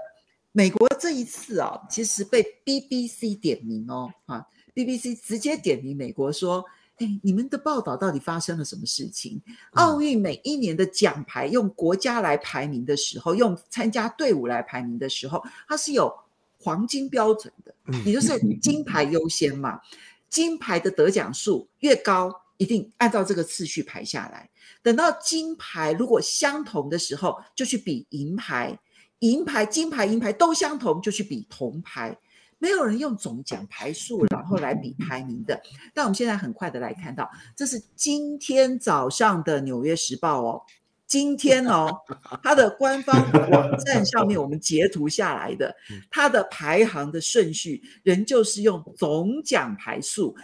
[0.52, 6.62] 美国这一次啊，其实被 BBC 点名哦，啊，BBC 直接点名美国说，
[6.98, 9.40] 哎，你们的报道到底发生了什么事情？
[9.72, 16.14] 奥运每一年的奖牌用国家来排名的时候，用参加队伍来排名的时候，它是有
[16.58, 19.80] 黄金标准的，也就是金牌优先嘛，
[20.28, 24.50] 金牌的得奖数越高，一定按照这个次序排下来，
[24.82, 28.78] 等到金牌如果相同的时候，就去比银牌。
[29.22, 32.16] 银牌、金牌、银牌都相同，就去比铜牌。
[32.58, 35.61] 没有人用总奖牌数然后来比排名的。
[35.94, 40.62] 但我们现在很快的来看到，这是今天早上的《纽约时报》哦，
[41.06, 41.88] 今天哦，
[42.42, 43.16] 它的官方
[43.50, 45.74] 网站上面我们截图下来的，
[46.11, 50.37] 它的排行的顺序仍旧是用总奖牌数。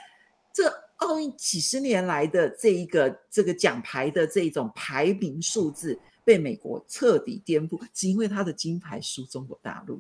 [0.53, 5.99] 这奥运几十年来的这一个这个奖牌的这种排名数字。
[6.29, 9.99] 被美国彻底颠覆，只因为他的金牌输中国大陆。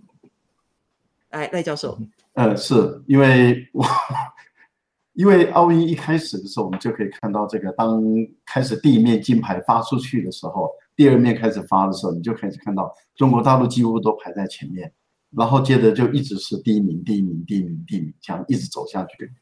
[1.30, 1.98] 哎，赖教授，
[2.34, 3.82] 呃，是因为我
[5.14, 7.98] 因为奥运一开始的时候，我们就可以看到这个，当
[8.44, 14.92] 开始第一面金牌发出去的时候，第二面开始发的时候，你就开始看到中国大陆几乎都排在前面，
[15.30, 19.32] 然后接着就一直是第一名、第一名、第一名、第一名，这样一直走下去。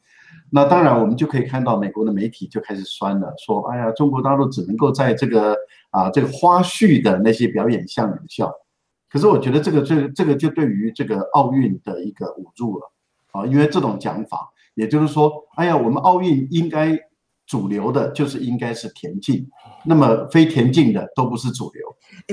[0.50, 5.56] 那当然，我们就可以看到美国的媒体就开始酸了，说：“哎呀，中国大陆只能够在这个
[5.90, 8.52] 啊这个花絮的那些表演项有效。”
[9.10, 12.92] 可是我觉得这个这这个就对于这个奥运的一个侮辱了
[13.32, 16.98] 啊，因为这种讲法，也就是说，哎呀，我们奥运应该。
[17.46, 19.48] 主流的就是应该是田径，
[19.84, 21.82] 那么非田径的都不是主流。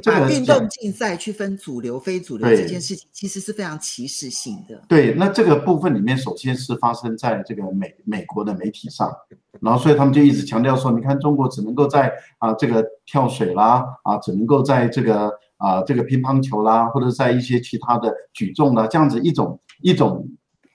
[0.05, 4.81] 把运动竞赛区分主流、非主流这件事情，其实是非常歧视性的。
[4.87, 9.11] 对，那这个部分里面，首先是发生在这个美美国的媒体上，
[9.59, 20.27] 然后所以他们就一直强调说，你看中国只能够在啊这个跳水啦，啊只能够在这个啊这个乒乓球啦，或者在一些其他的举重啦，这样子一种一种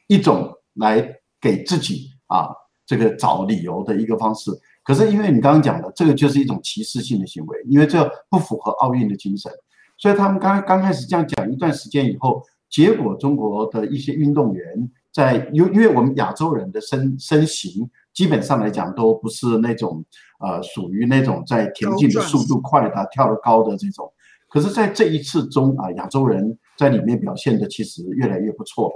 [0.06, 2.50] 一种来给自己啊。
[2.88, 4.50] 这个找理由的一个方式，
[4.82, 9.52] 可是因为你刚刚讲的这个就是一种歧视性的行为，因为这不符合奥运的精神，
[9.98, 20.02] 所以他们刚刚开始这样讲一段时间以后，结果中国的一些运动员在因因为我们亚洲人的身身形基本上来讲都不是那种
[20.40, 24.10] 呃属于那种在田径的速度快的跳得高的这种，
[24.48, 28.90] 可是在这一次中啊亚洲人在里面表现的其实越来越不错，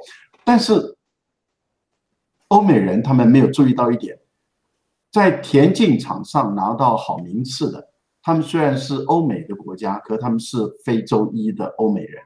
[0.46, 0.96] 但是。
[2.52, 4.18] 欧美人他们没有注意到一点，
[5.10, 7.88] 在田径场上拿到好名次的，
[8.22, 12.22] 他们虽然是欧美的国家，可他们是非洲裔的欧美人，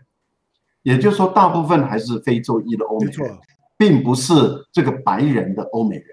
[0.83, 3.39] 也就是说，大部分还是非洲裔的欧美人，
[3.79, 4.33] 并不是
[4.73, 6.07] 这个白人的欧美人。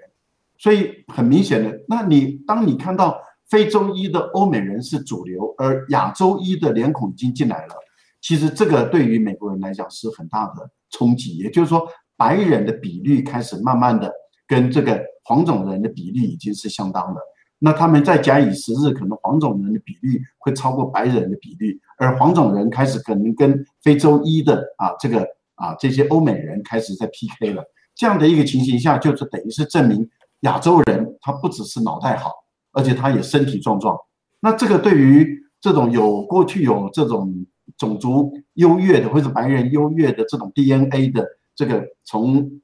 [0.58, 7.74] 所以很明显的，那你当你看到非洲裔的欧美人是主流，而亚洲裔的脸孔已经进来了，
[8.20, 11.36] 其实这个对于美国人来讲是很大的冲击。
[11.38, 11.84] 也就是说，
[12.16, 14.12] 白人的比率开始慢慢的
[14.46, 17.20] 跟这个黄种人的比例已经是相当的。
[17.58, 27.64] 那他们再假以时日，可能黄种人的比率会超过白人的比率，而黄种人开始可能跟非洲裔的啊这个啊这些欧美人开始在 PK 了。
[27.94, 30.06] 这样的一个情形下，就是等于是证明
[30.40, 32.30] 亚洲人他不只是脑袋好，
[32.72, 33.96] 而且他也身体壮壮。
[34.40, 37.46] 那这个对于这种有过去有这种
[37.78, 42.60] 种族优越的或者白人优越的这种 DNA 的这个从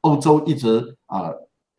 [0.00, 1.30] 欧洲一直啊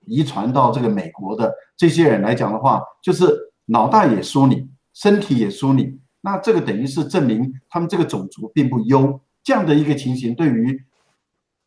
[0.05, 5.99] 遗传到这个美国的这些人来讲的话，就是脑袋也输你，身体也输你。
[6.21, 9.19] 那这个等于是证明他们这个种族并不优。
[9.43, 10.83] 这样的一个情形对于。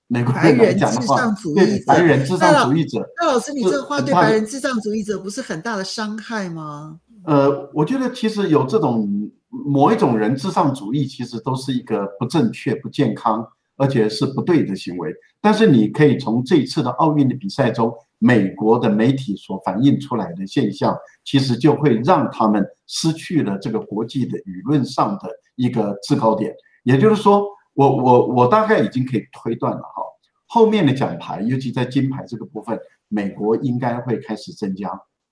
[0.06, 1.16] 美国人来讲的话，
[1.54, 7.00] 对白人至上主义者，那老师，你这个话对白人至上主义者不是很大的伤害吗？
[7.24, 15.12] 呃，我觉得其实有这种某一种人至上主义，其实都是一个不正确、不健康，而且是不对的行为。
[15.40, 26.54] 但是你可以从这一次的奥运的比赛中，美国的媒体所反映出来的现象，其实就会让他们失去了这个国际的舆论上的一个制高点。
[26.82, 27.44] 也就是说。
[27.76, 30.00] 我我我大概已经可以推断了哈，
[30.46, 34.88] 后面的奖牌，尤其在金牌这个部分，美国应该会开始增加，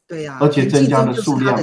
[0.09, 1.57] 对呀，而且增加的数量，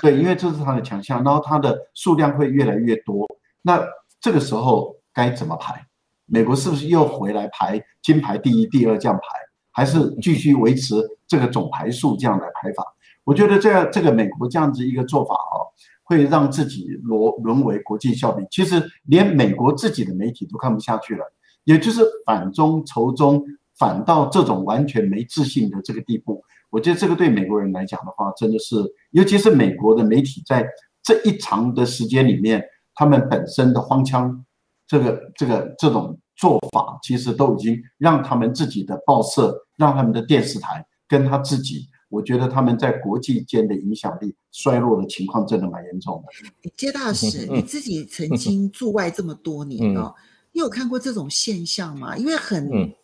[0.00, 3.26] 对，因为这是他的强项，然后他的数量会越来越多。
[3.60, 3.86] 那
[4.18, 5.86] 这个时候该怎么排？
[6.34, 9.22] 美国是不是又回来排金牌第一、第二这样排，
[9.70, 10.96] 还是继续维持
[11.28, 12.84] 这个总牌数这样来排法？
[13.22, 15.70] 我觉得这样这个美国这样子一个做法哦。
[16.06, 21.24] 会让自己沦沦为国际笑柄，其实连美国自己的媒体都看不下去了，
[21.64, 23.42] 也就是反中仇中，
[23.78, 26.44] 反到这种完全没自信的这个地步。
[26.68, 28.76] 我觉得这个对美国人来讲的话，真的是，
[29.12, 30.68] 尤其是美国的媒体在
[31.02, 32.62] 这一长的时间里面，
[32.94, 34.44] 他们本身的荒腔，
[34.86, 41.88] 这个这个这种做法，其实都已经让他们自己的报社，让他们的电视台跟他自己。
[42.10, 46.70] 我觉得他们在国际间的影响力衰落的情况真的蛮严重的。
[46.76, 50.14] 接大使，你自己曾经 驻外这么多年哦，
[50.52, 52.16] 你有看过这种现象吗？
[52.16, 52.94] 因为很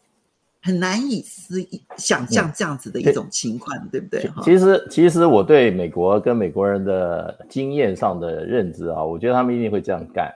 [0.62, 4.30] 很难以思议想象这样子的一种情况，对不对？
[4.44, 10.32] 其实，其实我对美国跟美国人的经验上的认知啊，我觉得他们一定会这样干。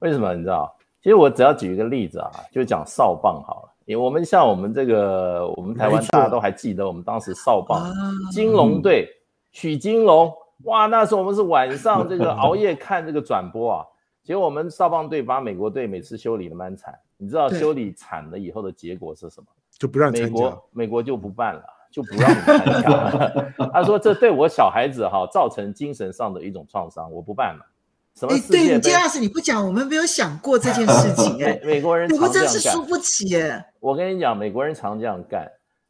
[0.00, 0.34] 为什么？
[0.34, 0.72] 你知道？
[1.04, 3.68] 其实我只要举一个例子啊，就讲少棒好了。
[3.84, 7.92] 因为我们像我们这个，我们台湾大家都还记得，我们当时少棒
[8.32, 9.06] 金龙队
[9.52, 13.84] 许金龙，哇，那时候我们是晚上这个熬夜看这个转播啊。
[14.22, 19.46] 结果我们少棒队把美国队每次修理的蛮惨，你知道修理惨了以后的结果是什么？
[19.78, 21.62] 就不让美国美国就不办了，
[21.92, 23.52] 就不让你参加了。
[23.70, 27.66] 他说这对我小孩子哈造成精神上的一种创伤，我不办了。
[28.22, 31.44] 哎，对你，金老师，你不讲，我们没有想过这件事情。
[31.44, 33.36] 哎， 美国人，美国真是输不起。
[33.40, 35.46] 哎，我跟你讲，美国人常这样干。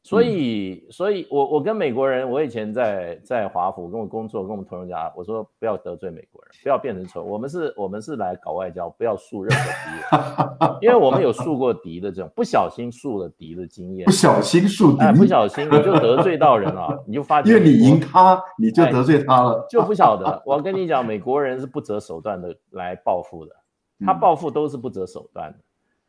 [0.06, 7.22] 所以，所以我我跟美国人，我以前在在华府跟我工作，跟我们同仁讲，我说不要得罪美国人，不要变成仇。
[7.22, 14.04] 我们是，我们是来搞外交，不要树任何敌人，因为我们有树过敌的这种不小心树了敌的经验。
[14.04, 20.42] 不小心树敌，哎，不小心你就得罪到人了，你就发觉，因为你赢他，你就得罪他了，就不晓得。
[20.44, 23.56] 我跟你讲，美国人是不择手段的来报复的，
[24.04, 25.58] 他报复都是不择手段的。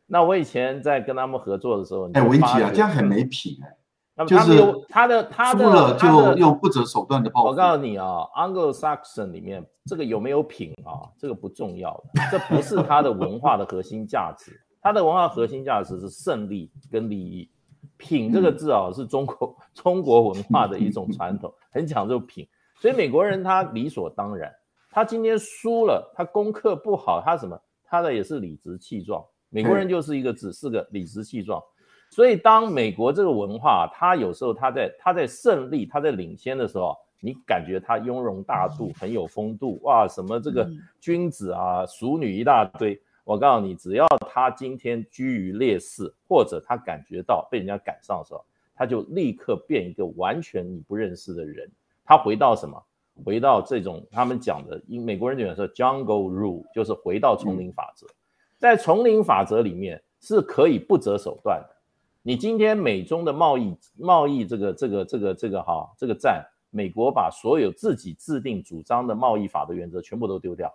[0.06, 3.72] 那我以前在跟他们合作的时候，哎，文吉啊，这样很没品哎。
[4.16, 7.48] 那么他们有他的他的，输了就用不择手段的报复。
[7.48, 11.04] 我告诉你啊，Anglo-Saxon 里面这个有没有品啊？
[11.18, 14.58] 这个不重要的，这不是他的文化的核心价值。
[14.80, 17.50] 他的文化核心价值是胜利跟利益。
[17.98, 22.46] 品这个字啊，是中国 中国文化的一种传统， 很讲究品。
[22.78, 24.52] 所以美国人他理所当然，
[24.90, 27.58] 他今天输了，他功课不好，他什么？
[27.84, 29.24] 他的也是理直气壮。
[29.48, 31.62] 美国人就是一个只，是个理直气壮。
[32.10, 40.66] 所以，当美国这个文化，他有时候他在他在胜利、他在领先的时候，你感觉他雍容大度、很有风度，哇，什么这个
[41.00, 42.98] 君子啊、淑女一大堆。
[43.24, 51.68] 我告诉你，只要他今天居于劣势，或者他感觉到被人家赶上的时候，他就立刻变一个完全你不认识的人。
[52.04, 52.80] 他回到什么？
[53.24, 58.06] 回到这种他们讲的，因美国人讲说 jungle rule，就是回到丛林法则。
[58.58, 61.75] 在丛林法则里面是可以不择手段的。
[62.26, 70.74] 你今天美中的贸易贸易这个这个这个这个哈这个战，美国把所有自己制定主张的贸易法的原则全部都丢掉，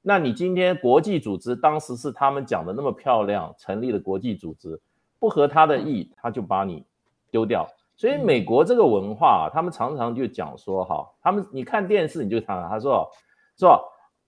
[0.00, 4.82] 那你今天国际组织当时是他们讲的那么漂亮成立的国际组织，
[5.20, 6.84] 不合他的意，他就把你
[7.30, 7.64] 丢掉。
[7.96, 13.08] 所以美国这个文化，他们常常就讲说哈，他们你看电视你就看他说
[13.56, 13.80] 说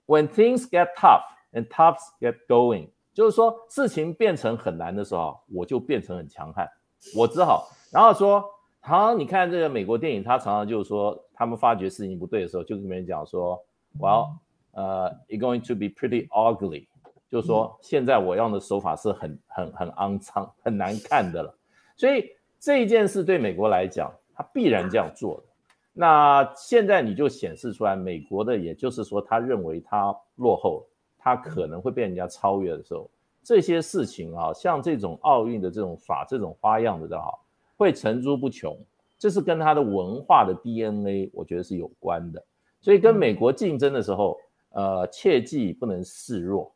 [0.07, 1.35] ，When things get tough。
[1.51, 6.69] and toughs get going，就是说事情变成很难的时候，我就变成很强悍，
[7.15, 8.43] 我只好，然后说，
[8.81, 13.57] 好，你看这个美国电影，他常常就是说，他们发觉事情不对的时候，就跟别人讲说
[13.97, 14.33] ，Well，
[14.73, 16.87] 呃、uh,，it's going to be pretty ugly，
[17.31, 21.57] 就是说现在我用的手法是很很很肮脏、很难看的了，
[21.95, 25.43] 所以这一件事对美国来讲，他必然这样做的。
[25.93, 30.89] 那现在你就显示出来，美国的，也就是说，他认为他落后了，
[31.25, 33.09] 他可能会被人家超越的时候，
[33.41, 37.33] 这些事情啊，像这种奥运的这种耍这种花样的哈，
[37.77, 38.77] 会层出不穷。
[39.17, 42.45] 这是跟他的文化的 DNA，我觉得是有关的。
[42.79, 44.37] 所以跟美国竞争的时候，
[44.69, 46.71] 呃，切记不能示弱。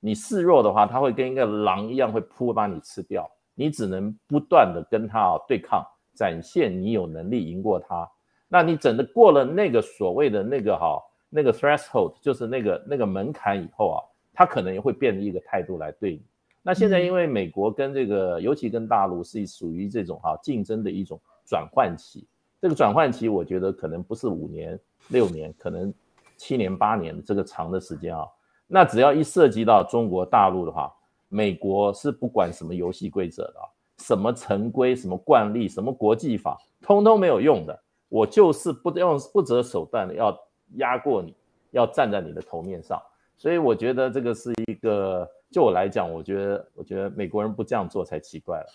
[0.00, 3.30] 你示弱的话，他会跟一个狼一样会扑把你吃掉。
[3.54, 5.84] 你只能不断的跟他啊对抗，
[6.14, 8.10] 展现你有能力赢过他。
[8.48, 10.98] 那你整的过了那个所谓的那个哈
[11.30, 13.98] 那个 threshold，就是那个那个门槛以后啊，
[14.34, 16.22] 他可能也会变一个态度来对你。
[16.62, 22.26] 那现在因为美国跟这个，尤其跟大陆是属于这种哈竞争的一种转换期，
[22.60, 24.78] 这个转换期我觉得可能不是五年
[25.08, 25.94] 六年，可能
[26.36, 28.26] 七年八年这个长的时间啊。
[28.66, 30.92] 那只要一涉及到中国大陆的话，
[31.28, 33.64] 美国是不管什么游戏规则的啊，
[33.98, 37.82] 什么成规、什么惯例、什么国际法，通通没有用的。
[38.08, 40.36] 我就是不用不择手段的要
[40.76, 41.34] 压过你，
[41.70, 43.00] 要站在你的头面上，
[43.36, 48.66] 所以我觉得这个是一个，就我来讲，我觉得我觉得美国人不这样做才奇怪了。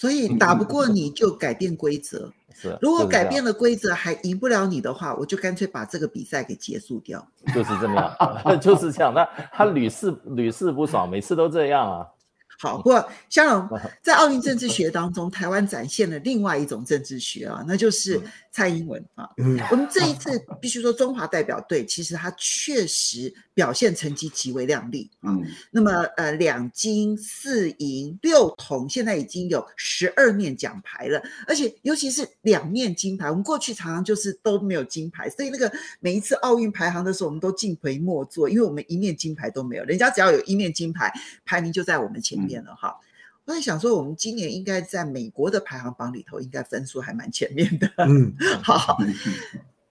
[0.00, 2.76] 所以打不过你就改变规则， 是。
[2.82, 7.24] 如果改变了规则还赢不了你的话，我就干脆把这个比赛给结束掉。
[7.54, 9.12] 就是这么样，就是这样。
[9.14, 12.08] 那 他屡试屡试不爽，每次都这样啊。
[12.62, 18.20] 好，不过香龙在奥运政治学当中，台湾展现了另外一种政治学啊，那就是
[18.52, 19.26] 蔡英文啊。
[19.70, 20.30] 我们这一次
[20.60, 25.34] 必须说，中华代表队其实他确实表现成绩极为亮丽啊。
[25.70, 33.30] 那么呃，两金四银六铜，现在已经有十二面奖牌了，而且尤其是两面金牌。
[33.30, 41.10] 我们过去常常就是都没有金牌，所以那个每一次奥运排行的时候，我们都敬陪末座，因为我们一面金牌都没有，人家只要有一面金牌，
[41.46, 42.49] 排名就在我们前面。
[42.58, 42.96] 了哈，
[43.44, 47.90] 我在想说，我们今年应该在美国的排行榜里头，应该分数还蛮前面的。
[47.98, 48.98] 嗯， 好，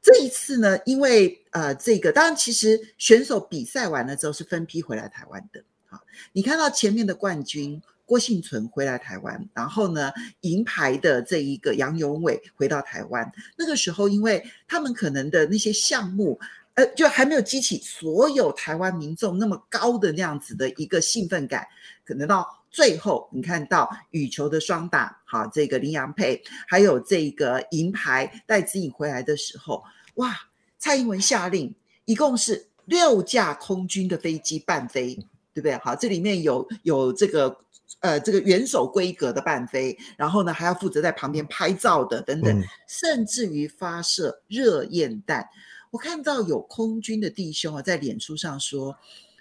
[0.01, 5.63] 这一次呢，因为呃，这个当然，其实选手比赛完了之后是分批回来台湾的。
[5.87, 6.01] 好，
[6.33, 16.39] 你看到前面的冠军郭幸存回来台湾，然后呢，银牌的这一个杨永伟回到台湾，那个时候，因为他们可能的那些项目，
[16.79, 21.67] 呃，就还没有激起所有台湾民众那么高的那样子的一个兴奋感。
[22.05, 29.83] 可能到最后，你看到羽球的双打，好，这个林洋配，还有这个银牌戴资颖回来的时候，
[30.15, 30.33] 哇！
[30.77, 31.75] 蔡英文下令，
[32.05, 35.13] 一共是六架空军的飞机伴飞，
[35.53, 35.75] 对不对？
[35.79, 37.53] 好，这里面有有这个
[37.99, 45.45] 呃这个元首规格的伴飞，然后呢还要负责在旁边拍照的等等，甚至于发射热焰弹。
[45.91, 48.97] 我看到有空军的弟兄啊在脸书上说，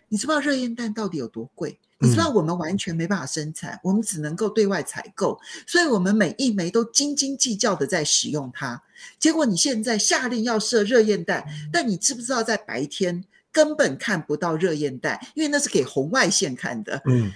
[0.08, 1.78] 你知不知道热焰弹到底有多贵？
[2.00, 5.36] 你知道我们完全没办法生产，嗯、我们只能够对外采购，
[5.66, 8.80] 所以我们每一枚都斤斤计较的在使用它。
[9.18, 17.02] 结果你现在下令要射热焰弹，但你知不知道在白天根本看不到热焰弹，因为那是给红外线看的。
[17.06, 17.32] 嗯，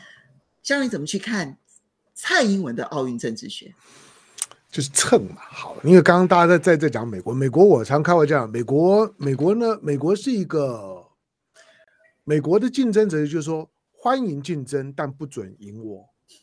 [0.63, 1.59] 香龙你怎么去看
[2.15, 3.75] 蔡英文的奥运政治学？
[4.73, 11.05] 就是蹭嘛，好了，因为刚刚大家在在在讲美国，美国我常开玩笑，美国美国呢，美国是一个
[12.25, 13.69] 美国的竞争者，就是说。
[14.05, 16.05] 欢迎竞争，但不准赢我。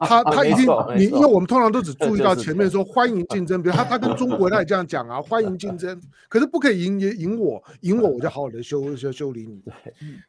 [0.00, 5.96] 他他一定你，因为我们通常都只注意到前面说欢迎竞争，比如他他跟中国他也这样讲啊，欢迎竞争，
[6.28, 9.62] 可是不可以赢赢赢我，赢我我就好好的修修修理你。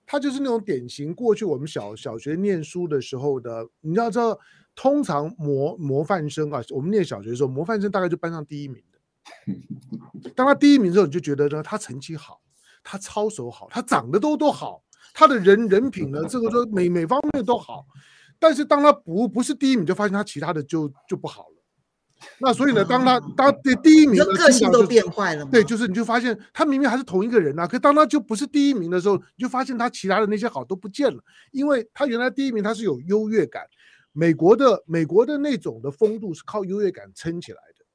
[0.06, 4.38] 他就是那种典型过去我们小小学念书的时候的，你要知道，
[4.76, 10.32] 通常模模范生啊，我们念小学的时候，模范生大概就班上第一名的。
[10.36, 12.42] 当他第一名之后，你就觉得呢，他成绩好，
[12.84, 14.84] 他操守好，他长得都都好。
[15.14, 17.86] 他的人人品呢，这个说每每方面都好，
[18.38, 21.56] 但是当他不不是第一名，就发现他其他的就就不好了。
[22.40, 25.52] 那所以呢，当他当第第一名的个性都变坏了吗？
[25.52, 33.64] 对，就是你就发现他明明还是同一个人啊，可当他就不是第一名的时候，你就发现他其他的那些好都不见了，因为他原来第一名他是有优越感，
[34.18, 37.86] 美国的美国的那种的风度是靠优越感撑起来的。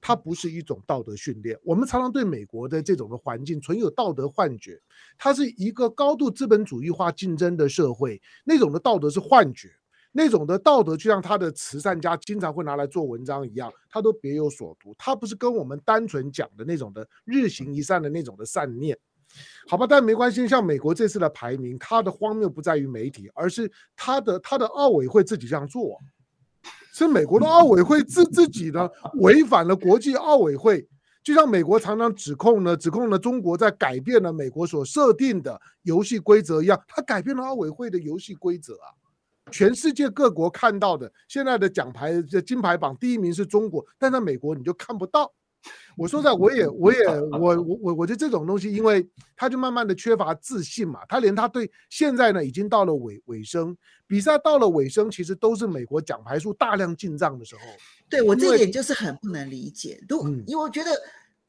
[0.00, 4.80] 它不是一种道德训练，我们常常对美国的这种的环境存有道德幻觉，
[5.18, 9.68] 它是一个高度资本主义化竞争的社会，那种的道德是幻觉，
[10.12, 18.96] 那种的道德就像他的慈善家经常会拿来做文章一样，他都别有所图，他不是跟我们单纯讲的那种的日行一善的那种的善念。
[19.68, 20.48] 好吧，但没关系。
[20.48, 25.98] 像美国这次的排名，它的荒谬不在于媒体，而是它的它的奥委会自己这样做，
[26.94, 28.88] 是美国的奥委会自自己呢
[29.20, 30.88] 违反了国际奥委会。
[31.22, 38.88] 就像美国常常指控呢，指控呢中国在改变了美国所设定的游戏规则一样，他改变了奥委会的游戏规则啊。
[39.50, 45.30] 全世界各国看到的现在的奖牌这金牌榜第一名是中国，但在美国你就看不到。
[45.96, 49.06] 我说在， 我也，我也，我我我我觉得这种东西，因为
[49.36, 57.60] 他就慢慢的缺乏自信嘛，他连他对现在呢已经到了尾尾声，比赛到了尾声，其实都是美国奖牌数大量进账的时候。
[58.08, 60.90] 对我这一点就是很不能理解，都因为我觉得，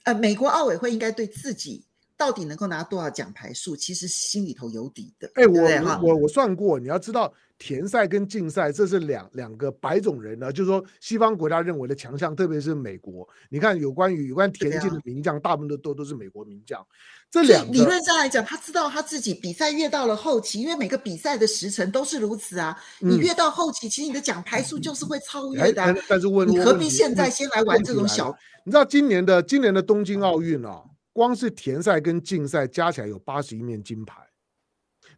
[0.03, 1.85] 呃，美国奥委会应该对自己。
[2.19, 3.77] 到底能够拿多少奖牌数？
[3.77, 5.31] 其实心里头有底的。
[5.35, 13.25] 哎、欸，我我我算过，你要知道田赛跟竞赛这是两两个白种人呢，就是说西方国家认为的强项，特别是美国。
[13.49, 16.85] 你看有关于有关田径的名将，大部分都都都是美国名将。
[17.31, 22.77] 这两个理论上来讲，他知道他自己比赛越到了后期，因为每个比赛的时程都是如此啊。
[22.99, 25.95] 你越到后期，其实你的奖牌数就是会超越的、啊。
[26.09, 28.37] 但是问你何必现在先来玩这种小？
[28.65, 30.83] 你知道今年的今年的东京奥运啊？
[31.13, 34.15] 光是田赛跟竞赛加起来有八十一面金牌，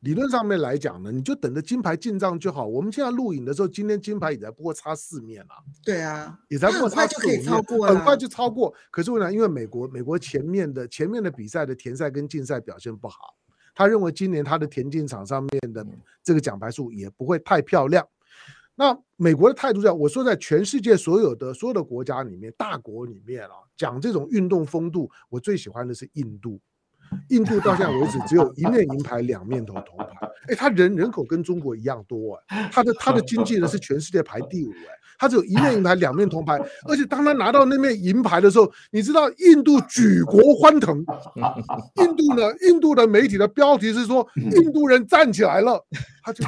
[0.02, 2.66] 理论上面来讲呢，你就等着金牌进账就好。
[2.66, 5.56] 我们现在录影的时候，今天金牌也才不过差四面啊。
[5.84, 8.74] 对啊，也才不过差四面，很快，很快就超过。
[8.90, 9.32] 可是为什么？
[9.32, 13.36] 因为美国美国前面的前面的比赛的田赛跟竞赛表现不好，
[13.76, 15.86] 他认为今年他的田径场上面的
[16.24, 18.08] 这个奖牌数也不会太漂亮。
[18.82, 26.60] 那美国的态度是我说在全世界所有的所有的国家里面，大国里面啊，讲这种运动风度，我最喜欢的是印度。
[27.30, 30.28] 印度到现在为止只有一面银牌，两面铜铜牌。
[30.48, 36.60] 哎，他人人口跟中国一样多哎，他的他的经济呢是全世界排第五哎，他只有一面银牌，两面铜牌。
[36.88, 41.06] 而且当他拿到那面银牌的时候，你知道印度举国欢腾。
[41.98, 45.86] 印度呢，印度的媒体的标题是说印度人站起来了，
[46.24, 46.44] 他就。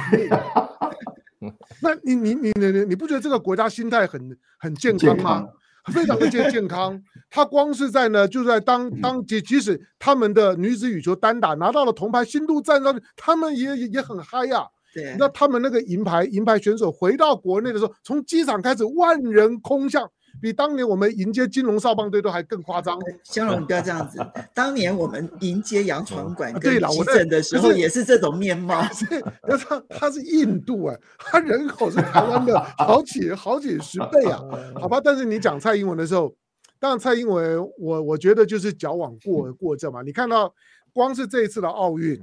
[1.82, 5.46] 那你你你你你你不觉得这个国家心态很很健康吗？
[5.92, 6.98] 非常的健健康。
[7.28, 14.64] 他光是在呢，就在当当即即使他们的女子羽球单打拿到了铜牌，新度站上去，他们也也也很嗨呀。
[14.94, 20.10] 对，那他们那个银牌银牌选手回到国内的时候，从机场开始万人空巷。
[20.40, 22.98] 比当年我们迎接金融少棒队都还更夸张。
[23.24, 24.18] 香龙，你不要这样子。
[24.52, 28.82] 当年我们迎接洋船馆跟急诊的时候，也是这种面貌。
[29.48, 34.40] 那他他是印度哎，他人口是台湾的好几好几十倍啊，
[34.76, 35.00] 好吧。
[35.02, 36.34] 但是你讲蔡英文的时候，
[36.78, 40.02] 当然蔡英文我我觉得就是矫枉过过正嘛。
[40.02, 40.54] 你看到
[40.92, 42.20] 光是这一次的奥运，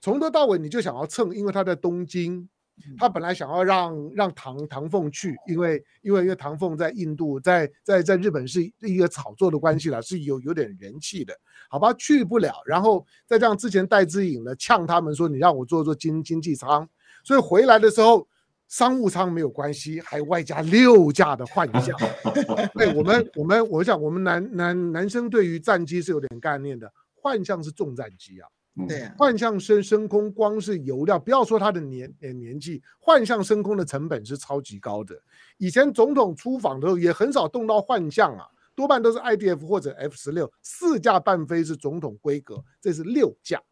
[0.00, 2.48] 从头到尾你就想要蹭，因为他在东京。
[2.98, 11.34] 他本来想要让让唐唐凤去，因为因为因为唐凤在印度在在在日本是一个炒作的关系了，是有有点人气的，
[11.70, 12.54] 好吧，去不了。
[12.66, 16.86] 然后再这样，之前戴资颖呢呛他们说，你让我做做经经济舱，
[17.24, 18.28] 所以回来的时候
[18.68, 21.96] 商务舱没有关系，还外加六架的幻象。
[22.76, 28.48] 对，我们我们我想我们男男男生对于战机是有点概念的，幻象是重战机啊。
[28.86, 35.18] 对，幻象升升空，光是油料，不要说它的年年纪，幻象升空的成本是超级高的。
[35.56, 43.62] 以前总统出访的时候也很少动到幻象啊，多半都是 IDF 或者 F 十六，四架半飞是总统规格，这是六架。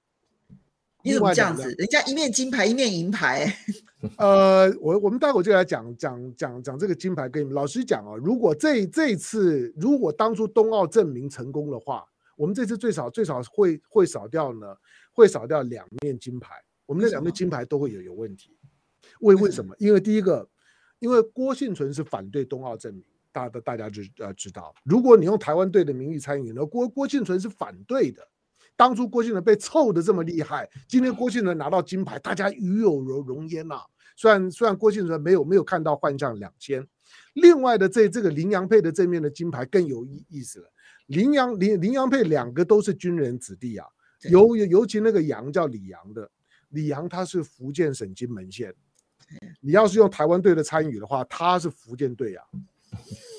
[1.03, 1.71] 你怎么这样子？
[1.77, 3.55] 人家一面金牌，一面银牌。
[4.17, 7.53] 呃，我我们待会就来讲讲讲讲这个金牌给你们。
[7.53, 12.07] 老实讲啊，如果这这次如果当初冬奥证明成功的话。
[12.37, 14.77] 我们这次最少最少会会少掉呢，
[15.13, 16.55] 会少掉两面金牌。
[16.87, 18.57] 我们那两面金牌都会有有问题。
[19.21, 19.75] 为为什么？
[19.79, 20.49] 因为第一个，
[20.99, 24.75] 因为郭婞淳是反对冬奥证明，大大大家就呃知道。
[24.85, 28.27] 如果你用台湾队的名义参与，呢郭郭婞淳是反对的。
[28.77, 33.81] 当初郭婞淳被臭的这么厉害，今天郭婞淳拿到金牌，大家与有荣荣焉呐。
[34.17, 36.87] 虽然虽然郭婞淳没有没有看到幻象两千，
[37.35, 40.71] 另外的这这个麟洋配的这面的金牌更有意意思了。
[41.07, 43.87] 麟洋麟麟洋配两个都是军人子弟啊，
[44.31, 46.31] 尤尤其那个杨叫李阳的，
[46.71, 48.75] 李阳他是福建省金门县，
[49.61, 52.45] 你要是用台湾队的参与的话，他是福建队啊，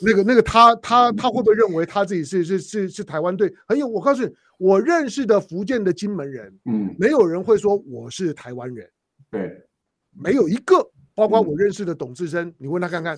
[0.03, 3.51] 那个那个他他他会不会认为他自己是是是是台湾队？
[3.67, 8.87] 很有，我告诉你，我认识的福建的金门人，嗯，没有人会说我是台湾人，
[9.31, 9.65] 对，
[10.11, 13.17] 没有一个，包括我认识的董志生，你问他看看。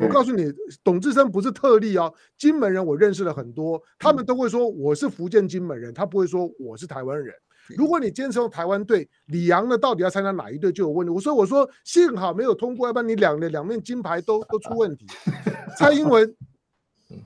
[0.00, 2.12] 我告诉你，董志生不是特例哦。
[2.38, 7.34] 金门人我认识了很多，他们都会说我是福建金门人，他不会说我是台湾人。
[7.76, 11.12] 如果你坚持用台湾队，李阳呢到底要参加哪一队就有问题。
[11.12, 15.06] 我说我说幸好没有通过，要不然你两的两面金牌都都出问题。
[15.78, 16.34] 蔡英文，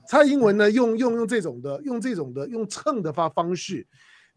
[0.07, 3.87] 蔡英文呢用用用这种的用这种的用蹭的发方式，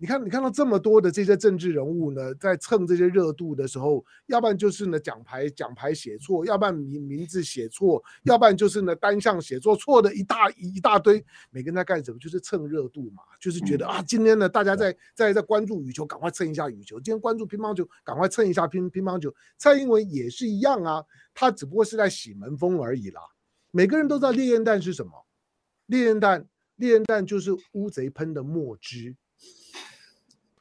[0.01, 11.25] 你看，你看到这么多的这些政治人物呢，在蹭这些热度的时候，要不然就是呢奖牌奖牌写错，要不然名名字写错，要不然就是呢单项写错，错的一大一大堆。
[11.51, 12.19] 每个人在干什么？
[12.21, 19.35] 就是蹭热度嘛，就是觉得啊，今天呢大家在在在关注羽球，赶快蹭一下羽球；今天关注乒乓球，赶快蹭一下乒乒乓球。
[19.57, 23.21] 蔡英文也是一样啊，他只不过是在洗门风而已啦。
[23.73, 25.27] 每个人都知道烈焰弹是什么，
[25.87, 26.47] 烈焰弹，
[26.77, 29.17] 烈焰弹就是乌贼喷的墨汁。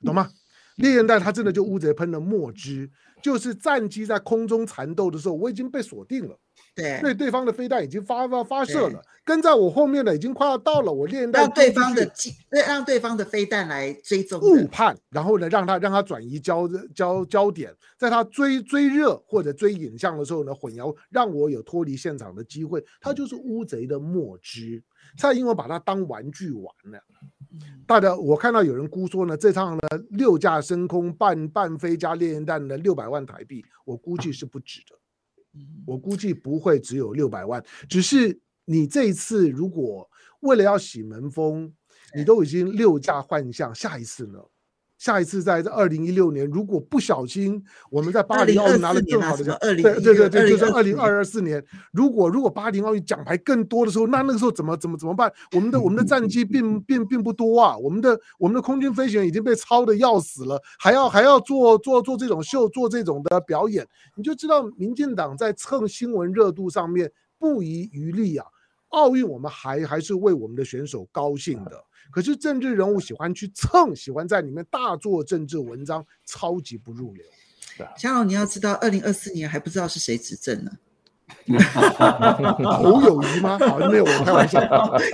[0.05, 0.29] 懂吗？
[0.77, 2.87] 烈焰弹它真的就乌贼喷的墨汁，
[3.23, 6.37] 就是战机在空中缠斗的时候，我已经被锁定了。
[6.75, 12.31] 对，对，对方的飞弹已经发发发射了，跟在我后面的已经快要到了，我烈焰弹让对方的机，
[12.67, 24.83] 让对方的飞弹来追踪误判，然后呢，让他让他转移焦焦焦点，在他追追热或者追影像的时候呢，混淆，让我有脱离现场的机会，他就是乌贼的墨汁。
[25.17, 26.99] 蔡英文把它当玩具玩了。
[27.85, 34.97] 大家，我看到有人估说呢，这趟呢六架升空半半飞加烈焰弹的六百万台币，我估计是不止的。
[35.85, 40.07] 我估计不会只有六百万，只是你这一次如果
[40.41, 41.73] 为了要洗门风，
[42.15, 44.39] 你都已经六架换项，下一次呢？
[44.97, 51.63] 下一次在这二零一六年，如果不小心我们在巴黎奥运拿了更好的奖，对对对对，就是二零二四年。
[51.91, 55.31] 如果如果巴黎奥运奖牌更多的时候，那那个时候怎么怎么怎么办？
[55.53, 68.45] 我们的我们的战机并 并并不多啊，我们的我们的空军飞行员已经被操的要死了，还要还要做做做这种秀，做这种的表演，你就知道民进党在蹭新闻热度上面不遗余力啊。
[68.89, 71.83] 奥运我们还还是为我们的选手高兴的。
[72.11, 77.23] 可是政治人物喜欢去蹭，喜欢在里面大做政治文章，超级不入流。
[77.95, 80.71] 香龙，你要知道，二零二四年还不知道是谁执政呢？
[82.79, 83.59] 侯友谊吗？
[83.59, 84.59] 好，没有，我开玩笑。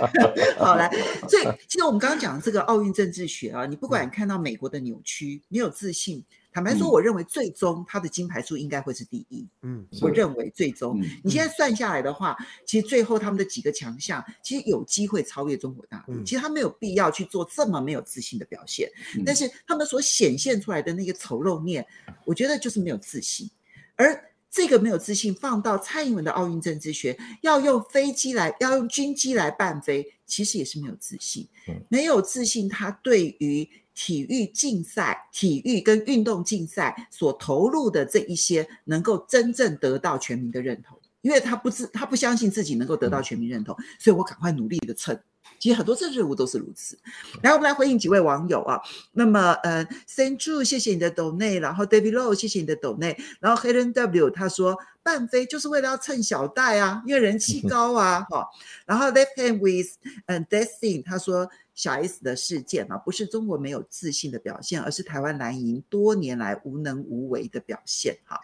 [0.57, 0.89] 好来，
[1.27, 6.23] 所以其实我们刚刚讲的这个奥运政治学啊，你不管看到美国的扭曲，没有自信。
[6.53, 9.47] 坦白说，我认为最终他的金牌数应该会是第一。
[9.63, 16.23] 嗯，我认为最终，你现在算下来的话，其实最后他们的几个强项，其实有机会超越中国大陆。
[16.23, 18.87] 其实他没有必要去做这么没有自信的表现，
[19.25, 21.83] 但是他们所显现出来的那个丑陋面，
[22.23, 23.49] 我觉得就是没有自信。
[23.95, 31.47] 而这个没有自信放到蔡英文的奥运政治学，要用飞机来，要用军机来伴飞，其实也是没有自信。
[31.89, 33.67] 没有自信，他对于。
[33.95, 45.19] 体育竞赛、体育跟运动竞赛所投入的这一些，能够真正得到全民的认同，因为他不自，他不相信自己能够得到全民认同，所以我赶快努力的蹭。
[45.59, 46.97] 其实很多政治人物都是如此。
[47.41, 48.81] 然后我们来回应几位网友啊，
[49.11, 58.47] 那么呃，Saint True，谢谢你的抖内，然后 David Low，谢谢你的抖内，然后 Helen W，他说半飞就是为了要蹭小戴啊，因为人气高啊，哈。
[58.85, 61.49] 然后 Left Hand with 嗯 Destiny，他说。
[61.75, 68.17] 小 S 的事件啊，不是中国没有自信的表现，而是台湾蓝营多年来无能无为的表现。
[68.25, 68.39] 哈，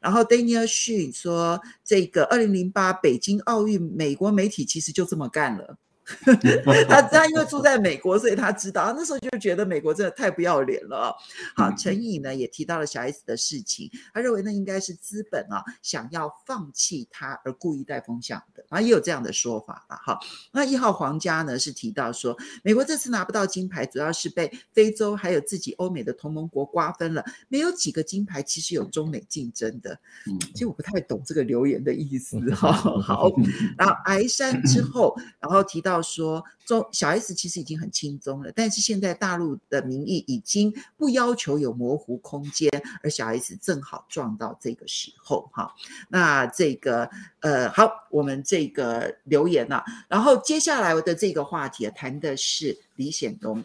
[0.00, 5.76] 然后 Daniel Xu 说，这个二零零八北京奥运，美国媒体其实就这么干了。
[6.88, 11.14] 他他因为住在美国，所以他知道那时候就觉得美国真的太不要脸了。
[11.54, 19.96] 好，陈颖呢也提到了小 S 的事情，他认为那应该是资本啊想要放弃他而故意带风向的，啊也有这样的说法了。
[19.96, 20.18] 哈，
[20.52, 29.98] 那一号皇家呢是提到说，美国这次拿不到金牌，主要是被非洲还有自己欧美的同盟国瓜分了，没有几个金牌其实有中美竞争的。
[30.54, 32.38] 其实我不太懂这个留言的意思。
[32.54, 33.30] 哈，好，
[33.78, 35.99] 然后崖山之后，然后提到。
[36.02, 42.70] 说中小 S 其实已经很轻松了，但是现在大陆的民意已经不要求有模糊空间，
[43.02, 45.74] 而小 S 正好撞到这个时候哈。
[46.08, 53.64] 那这个呃好，我们这个留言了，然后接下来的这个话题谈的是李显龙，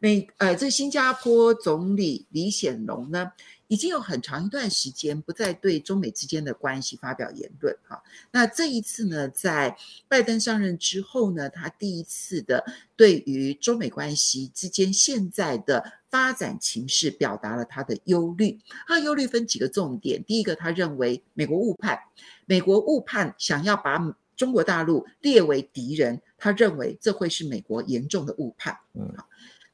[0.00, 3.32] 美呃这新加坡总理李显龙呢。
[3.70, 9.76] 已经有很长一段时间不再对中美之间的关系发表言论哈，那这一次呢，在
[10.08, 12.64] 拜登上任之后呢，他第一次的
[12.96, 18.58] 对于中美关系之间现在的发展情势表达了他的忧虑。
[18.86, 21.98] 他的忧虑分几个重点，第一个，他认为美国误判，
[22.46, 23.98] 美国误判想要把
[24.34, 28.78] 中国大陆列为敌人，他认为这会是美国严重的误判。
[28.94, 29.14] 嗯。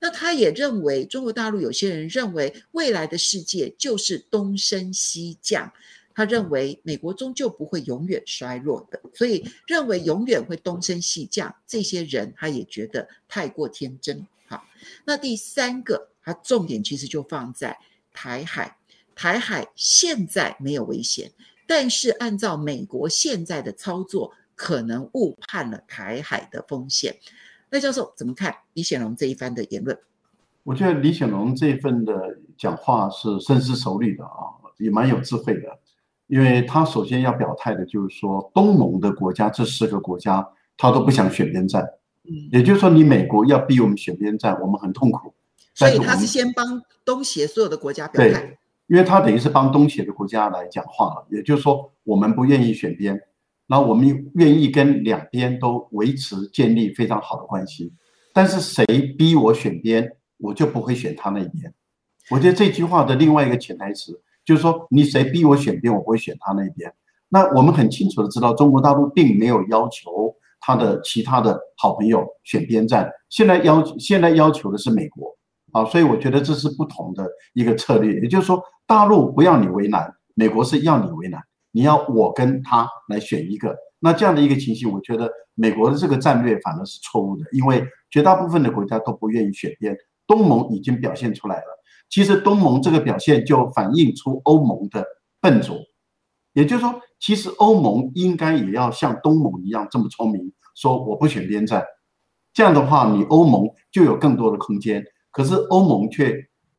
[0.05, 5.73] 那他也认为，中国大陆有些人认为未来的世界就是东升西降，
[6.15, 11.57] 他认为美国终究不会永远衰落的，所以认为永远会东升西降。
[11.67, 14.27] 这些人他也觉得太过天真。
[14.47, 14.63] 好，
[15.07, 17.75] 那第三个，他重点其实就放在
[18.13, 18.77] 台海，
[19.15, 21.33] 台海现在没有危险，
[21.67, 27.17] 但是按照美国现在的操作，可能误判了台海的风险。
[27.75, 29.99] 赖教授怎么看李显龙这一番的言论？
[30.63, 35.77] 我觉得李显龙这份的讲话是深思熟虑的啊，也蛮有智慧的，
[36.29, 41.83] 因为他首先要表态的就是说，东盟的国家这四个国家他都不想选边站，
[42.23, 45.35] 嗯，也就是说你美国要逼我们选边站，我们很痛苦。
[45.75, 53.21] 所以他是先帮东协所有的国家表态，对，因为他等于是帮东协的国家来讲话了，也就是说我们不愿意选边，
[53.67, 57.93] 那我们愿意跟两边都维持建立非常好的关系，
[58.33, 58.85] 但是谁
[59.19, 61.73] 逼我选边，我就不会选他那边。
[62.31, 66.93] 我觉得这句话的另外一个潜台词就是说，你谁逼我选边，我不会选他那边。
[67.29, 75.35] 那我们很清楚的知道，中国大陆并没有要求他的其他的好朋友选边站，现在要现在要求的是美国。
[75.73, 81.43] 啊，所以我觉得这是不同的一个策略，也就是说，大陆不要你为难，美国是要你为难，
[81.75, 91.65] 你要我跟他来选一个，那这样的一个情形，我觉得美国的这个战略反而是错误的，因为绝大部分的国家都不愿意选边，东盟已经表现出来了，
[92.09, 95.05] 其实东盟这个表现就反映出欧盟的
[95.41, 95.77] 笨拙，
[96.53, 101.85] 也就是说，其实欧盟应该也要像东盟一样这么聪明，说我不选边站，
[102.53, 105.05] 这样的话，你欧盟就有更多的空间。
[105.33, 106.33] 可是欧盟却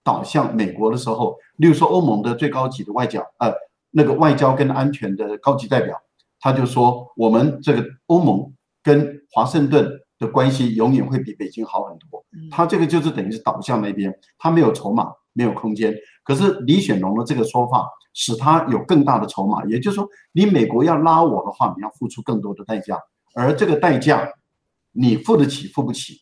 [0.05, 3.53] 倒向美国的时候，例如说欧盟的最高级的外交，呃，
[3.95, 5.95] 那个外交跟安全的高级代表，
[6.41, 9.89] 他就说，我们这个欧盟跟华盛顿
[10.19, 12.25] 的关系永远会比北京好很多。
[12.51, 15.95] 他这个就是等于是倒向那边，他没有筹码，没有空间。
[16.25, 22.99] 可是李显龙的这个说法，使他有更大的筹码，也就是说，你美国要拉我的话，你要付出更多的代价，
[23.33, 24.27] 而这个代价，
[24.91, 26.21] 你付得起，付不起。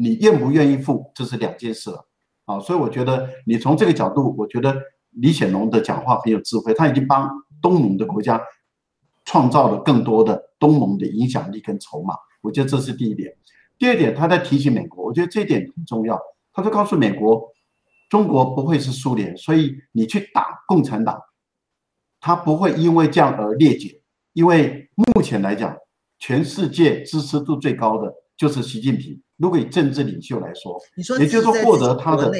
[0.00, 2.06] 你愿不愿意付，这是两件事了，
[2.44, 4.80] 啊，所以我觉得你从这个角度，我觉得
[5.10, 7.30] 李显龙的讲话很有智慧，他已经帮
[7.60, 8.40] 东盟的国家
[9.24, 13.32] 创造了更多的东盟的影响力跟筹码，我觉得这是第一点。
[13.78, 16.18] 第二点，他在提醒美国，我觉得这一点很重要，
[16.52, 17.48] 他就告诉美国，
[18.08, 21.20] 中国不会是苏联，所以你去打共产党，
[22.20, 24.00] 他不会因为这样而裂解，
[24.32, 25.76] 因为目前来讲，
[26.18, 29.20] 全世界支持度最高的就是习近平。
[29.36, 32.32] 如果以政治领袖来说，你说也就是说获得他的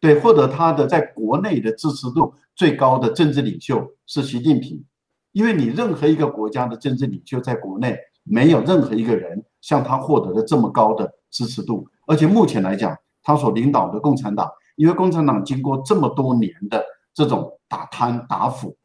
[0.00, 4.84] 对获得他的在国内的支持度最高的政治领袖是习近平，
[5.32, 16.84] 因为你任何一个国家的政治领袖在国内没有任何一个人像他获得了这么高的支持度，而且目前来讲，他所领导的共产党，因为共产党经过这么多年的
[17.14, 18.76] 这种打贪打腐，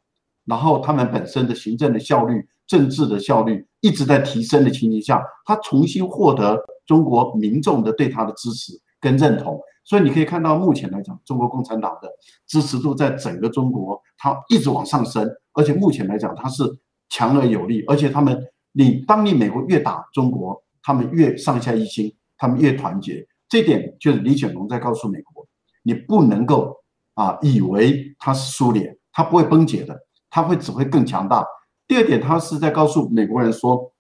[0.46, 6.60] 然后他们本身的行政的效率、政治的效率一直在提升的情形下，他重新获得。
[6.88, 9.58] 中国民众的对他的支持跟认同，
[9.92, 12.10] 所以你可以看到，目前来讲，中国共产党的
[12.48, 16.64] 支持度在整个中国，它一直往上升，而且目前来讲，它是
[17.10, 25.46] 强而有力，而且他们，你当你美国越打中国，他们越上下一心，他们越团结，这点就是李显龙在告诉美国，
[25.84, 26.78] 你不能够
[27.16, 31.46] 啊以为他是苏联，他不会崩解的，他会只会更强大。
[31.86, 33.92] 第二点，他是在告诉美国人说。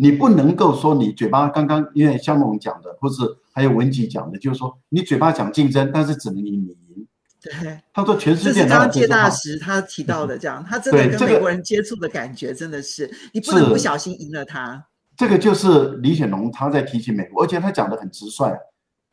[0.00, 3.16] 你不能够说你嘴巴刚刚，因为像我们讲的，或是
[3.58, 7.06] 还有文吉讲的，就是说你嘴巴讲竞争，但是只能赢你赢。
[7.42, 8.52] 对，他说全世界。
[8.52, 14.86] 这是刚刚介大使他提到的，这样他真的跟美国人接触的感觉真的是，你不能不小心赢了他。
[15.16, 18.56] 这个就是李显龙他在提醒美国，而且他讲的很直率，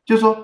[0.05, 0.37] 就是说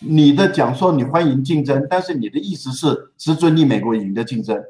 [0.00, 4.62] 你的讲说你欢迎竞争，但是你的意思是只准你美国赢的竞争，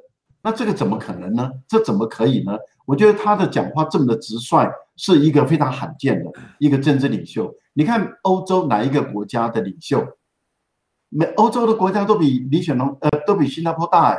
[0.42, 1.50] 那这个怎么可能呢？
[1.68, 2.56] 这怎么可以呢？
[2.86, 4.70] 我觉得他的讲话这么的直率。
[5.02, 7.50] 是一个非常罕见的一个政治领袖。
[7.72, 10.06] 你看欧洲哪一个国家的领袖？
[11.08, 14.18] 美欧洲的国家都比李显龙呃都比新加坡大哎。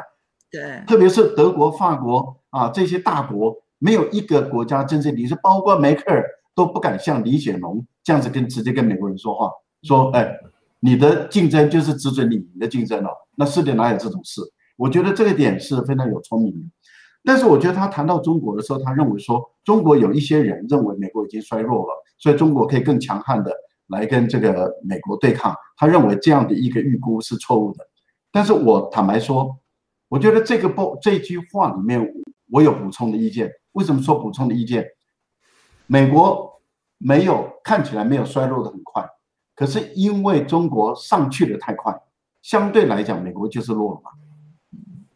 [0.49, 0.83] 对。
[0.87, 9.51] 特别是德国、法国啊这些大国，没有一个国家政治领袖，包括梅克尔都不敢像李显龙这样子跟直接跟美国人说话，
[9.83, 10.35] 说哎，
[10.79, 13.11] 你的竞争就是只准你赢的竞争了。
[13.35, 14.41] 那世界哪有这种事？
[14.77, 16.59] 我觉得这个点是非常有聪明的。
[17.23, 23.53] 但是我觉得他谈到中国的时候，他认为说中国有一些人认为美国已经衰弱了，所以中国可以更强悍的
[23.87, 25.55] 来跟这个美国对抗。
[25.77, 27.85] 他认为这样的一个预估是错误的。
[28.31, 29.55] 但是我坦白说，
[30.07, 32.11] 我觉得这个不这句话里面
[32.49, 33.51] 我有补充的意见。
[33.73, 34.85] 为什么说补充的意见？
[35.85, 36.61] 美国
[36.97, 39.07] 没有看起来没有衰弱的很快，
[39.55, 41.95] 可是因为中国上去的太快，
[42.41, 44.11] 相对来讲美国就是弱了嘛。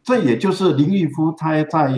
[0.06, 1.92] 这也就是林毅夫他在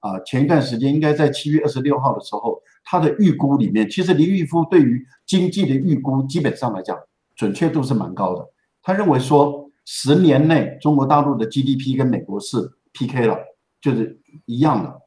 [0.00, 6.94] 啊前一段时间，应该在七月二十六号的时候，他的预估里面，其实林毅夫对于经济的预估基本上来讲，
[7.34, 8.46] 准确度是蛮高的。
[8.82, 12.58] 他认为说，十年内中国大陆的 GDP 跟美国是
[12.92, 13.38] PK 了，
[13.80, 15.00] 就是一样的。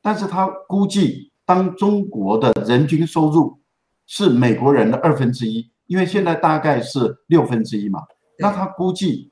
[0.00, 3.60] 但是他估计，当中国的人均收入
[4.06, 8.00] 是美国人的二分之一，因为现在大概是六分之一嘛，
[8.38, 9.30] 那他估计，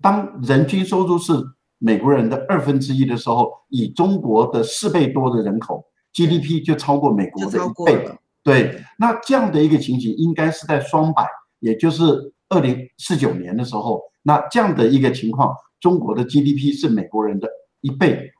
[0.00, 1.34] 当人均收入是
[1.82, 8.16] 美国人的二分之一的时候，以中国的四倍多的人口，GDP 就超过美国的一倍了。
[8.42, 11.26] 对，那这样的一个情形应该是在双百，
[11.58, 17.48] 也就是二零四九年的时候，那这样的一个情况，中国的 GDP 是美国人的
[17.80, 18.30] 一倍。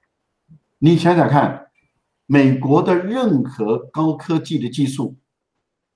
[0.78, 1.66] 你想想看，
[2.26, 5.16] 美国的任何高科技的技术，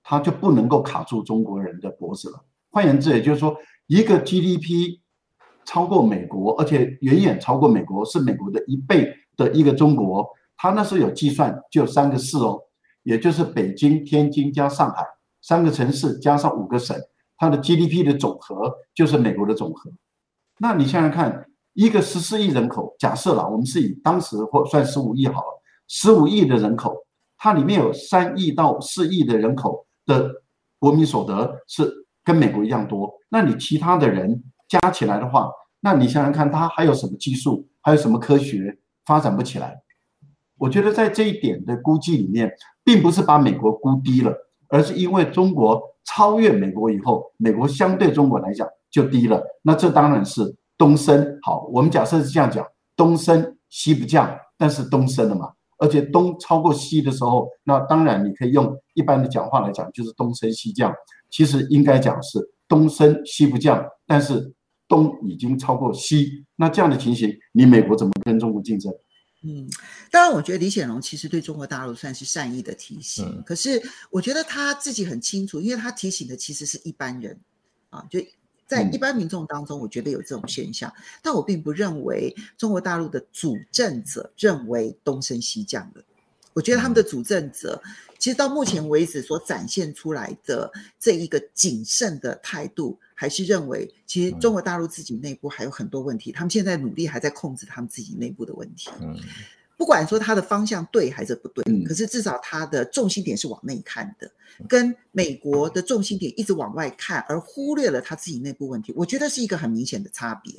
[0.03, 2.45] 它就不能够卡住中国人的脖子了。
[2.71, 4.99] 换言之，也就是说，一个 GDP
[5.65, 12.61] 超过美国，而且远远超过美国，是美国的一倍的一个中国，它那时候有计算，就三个市哦，
[13.03, 15.05] 也就是北京、天津加上海
[15.43, 16.97] 三个城市加上五个省，
[17.37, 19.91] 它的 GDP 的总和就是美国的总和。
[20.59, 21.47] 那你想想看。
[21.77, 26.95] 一个十四亿人口，假设了，我们是以当时或算十五亿好了，十五亿的人口，
[27.37, 30.31] 它里面有三亿到四亿的人口的
[30.79, 31.93] 国民所得是
[32.23, 35.51] 跟美国一样多，那你其他的人加起来的话，
[35.81, 39.83] 那你想想看，它还有什么技术，还有什么科学发展不起来？
[40.59, 42.51] 我觉得在这一点的估计里面，
[42.85, 44.35] 并不是把美国估低了，
[44.69, 50.57] 而是因为中国超越美国以后，美国相对中国来讲就低了，那这当然是。
[50.77, 60.93] 东升好，我们假设是这样讲，东升西不降，但是东升了嘛，而且东超过西的时候，那当然你可以用一般的讲话来讲，就是东升西降。
[61.31, 64.53] 其实应该讲是东升西不降，但是
[64.89, 68.93] 东已经超过西，那这样的情形，你美国怎么跟中国竞争？
[69.43, 69.69] 嗯，
[70.11, 77.39] 当然，我觉得李显龙其实对中国大陆算是善意的提醒，嗯、可是我觉得他自己很清楚，因为他提醒的其实是一般人
[77.91, 78.21] 啊，就。
[78.67, 80.91] 在一般民众当中，我觉得有这种现象，
[81.23, 86.03] 但我并不认为中国大陆的主政者认为东升西降了。
[86.55, 87.83] 我觉得他们的主政者，
[88.19, 98.89] 其实到目前为止所展现出来的这一个谨慎的态度，还是认为其实中国大陆自己内部还有很多问题，他们现在努力还在控制他们自己内部的问题。
[99.77, 104.31] 不管说他的方向对还是不对，可是至少他的重心点是往内看的，
[104.69, 110.55] 跟美国的重心点一直往外看，而忽略了他自己内部问题，我觉得是一个很明显的差别。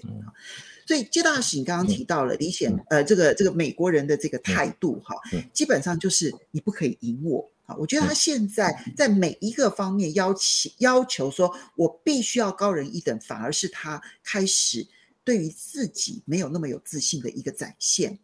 [0.85, 5.15] 所以，接大使，你刚刚提到了李显，呃，这个这个美国人的这个态度，哈，
[5.51, 7.49] 基本上就是你不可以赢我。
[7.65, 7.75] 啊。
[7.77, 14.85] 我觉得他现在在每一个方面要求要求说，我必须要高人一等，反而是他开始
[15.23, 18.19] 对于自己没有那么有自信的一个展现。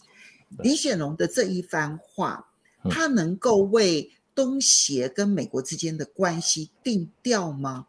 [0.59, 2.47] 李显龙的这一番话，
[2.91, 7.87] 他能够为东协跟美国之间的关系定调吗？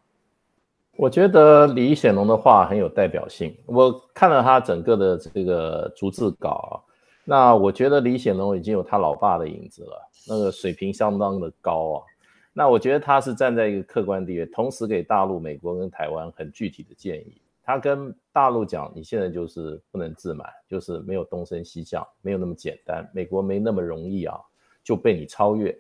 [1.02, 3.52] 我觉得李显龙的话很有代表性。
[3.66, 6.80] 我看了他整个的这个逐字稿，
[7.24, 12.06] 那我觉得李显龙已经有他老爸的影子了，那个水平相当的高啊。
[12.52, 17.36] 那我觉得他是站在一个客观地位，同时给大陆、美国跟台湾很具体的建议。
[17.64, 23.04] 他跟大陆讲，你现在就是不能自满，就是没有东升西降，没有那么简单。
[23.12, 24.38] 美国没那么容易啊，
[24.84, 25.76] 就被你超越。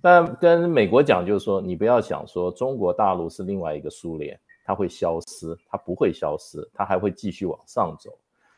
[0.00, 8.16] 但跟美国讲，就是说你不要想说中国大陆是另外一个苏联，它会消失，它不会消失，它还会继续往上走。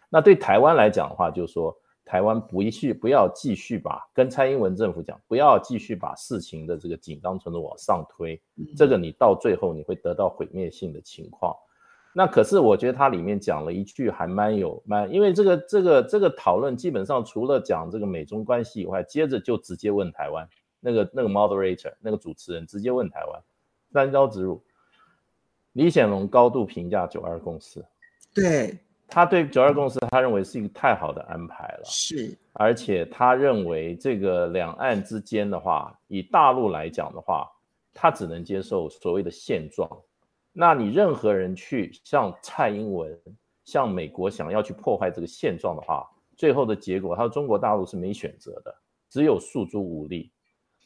[0.09, 8.41] 那对台湾来讲的话，就是说台湾不续不要继续把跟蔡英文政府讲，不要继续把事情的这个紧张程度往上推，
[8.77, 11.57] 这个你到最后你会得到毁灭性的情况。
[12.17, 20.49] 那可是我觉得它里面讲了一句还蛮有蛮，因为这个这个这个讨论基本上除了讲这个美中关系以外，接着就直接问台湾
[20.79, 23.43] 那个那个 moderator 那个主持人直接问台湾，
[23.93, 24.63] 单刀直入。
[25.75, 27.85] 李显龙高度评价九二共识，
[28.35, 37.49] 对，他对九二共识他认为是一个太好的安排了，是，而且他认为这个两岸之间的话，以大陆来讲的话，
[37.93, 39.89] 他只能接受所谓的现状。
[40.53, 43.17] 那你任何人去像蔡英文、
[43.65, 48.73] 像美国想要去破坏这个现状的话，最后的结果，他说中国大陆是没选择的，
[49.11, 50.31] 只有诉诸武力。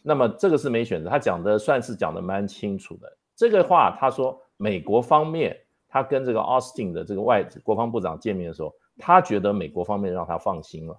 [0.02, 3.16] 那么这个是没选择，他讲的算是讲的蛮清楚的。
[3.36, 5.56] 这个话他说，美国方面
[5.88, 10.94] 他跟这个 Austin 的这个外国防部长见面的时候，他觉得美国方面让他放心了，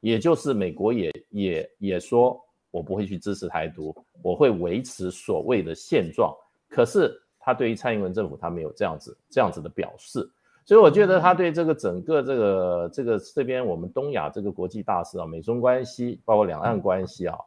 [0.00, 2.38] 也就是美国也也也说，
[2.70, 6.36] 我不会去支持台独，我会维持所谓的现状。
[6.68, 7.18] 可是。
[7.48, 10.28] 他对于蔡英文政府，他没有这样子这样子的表示，
[10.64, 17.38] 所以我觉得他对这个整个这个这个这边我们东亚这个国际大事啊，美中关系，包括两岸关系啊，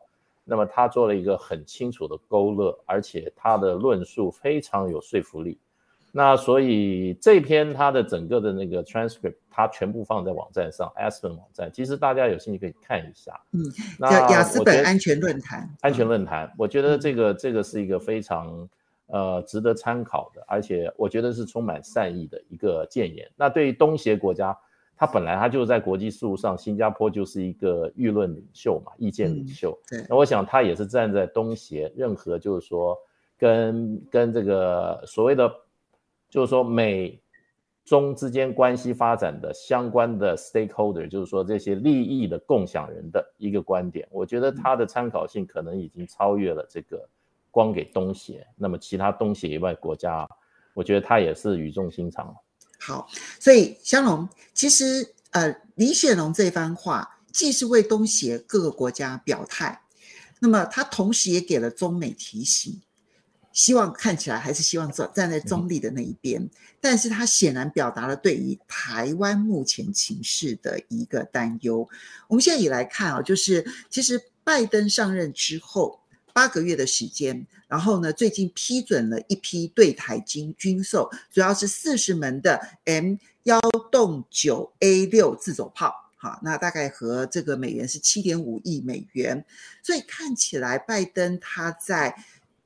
[0.49, 5.59] 那么他做了一个很清楚的勾勒，而且他的论述非常有说服力。
[6.11, 13.39] 那所以这篇他的整个的那个 transcript，他全部放在网站上，Aspen 网站，其实大家有兴趣可以看一下。
[13.51, 13.61] 嗯，
[13.99, 18.67] 那雅斯本安全论坛，安全论坛，我觉得这个这个是一个非常。
[19.11, 23.27] 呃值得参考的，而且我觉得是充满善意的一个建言。
[23.35, 24.55] 那对于东协国家，
[24.99, 29.71] 他本来他就在国际事务上，新加坡就是一个舆论领袖嘛，意见领袖。
[29.91, 32.97] 嗯、对，那我想他也是站在东协，任何就是说
[33.37, 35.49] 跟跟这个所谓的，
[36.29, 37.17] 就是说美
[37.85, 44.05] 中之间关系发展的相关的 stakeholder，就是说这些利益的共享人的一个观点。
[44.11, 47.07] 我觉得他的参考性可能已经超越了这个
[47.51, 50.27] 光给东协，那么其他东协以外国家，
[50.73, 52.35] 我觉得他也是语重心长。
[52.79, 53.09] 好，
[53.39, 59.81] 所以香龙其实呃，李显龙这番话既是为东协各个国家表态，
[60.39, 62.81] 那么他同时也给了中美提醒，
[63.51, 66.49] 希望看起来还是希望站站在中立的那一边，
[66.79, 71.87] 但是他显然表达了对于台湾目前情势的一个担忧。
[72.27, 75.98] 我们现在也来看啊，就是其实拜登上任之后。
[76.33, 83.59] 八个月的时间，然后呢，最近批准了一批对台军军售，主要是四十门的 M 幺
[83.91, 89.43] 洞九 A 六自走炮，好，那大概和这个美元是七点五亿美元，
[89.81, 92.15] 所以看起来拜登他在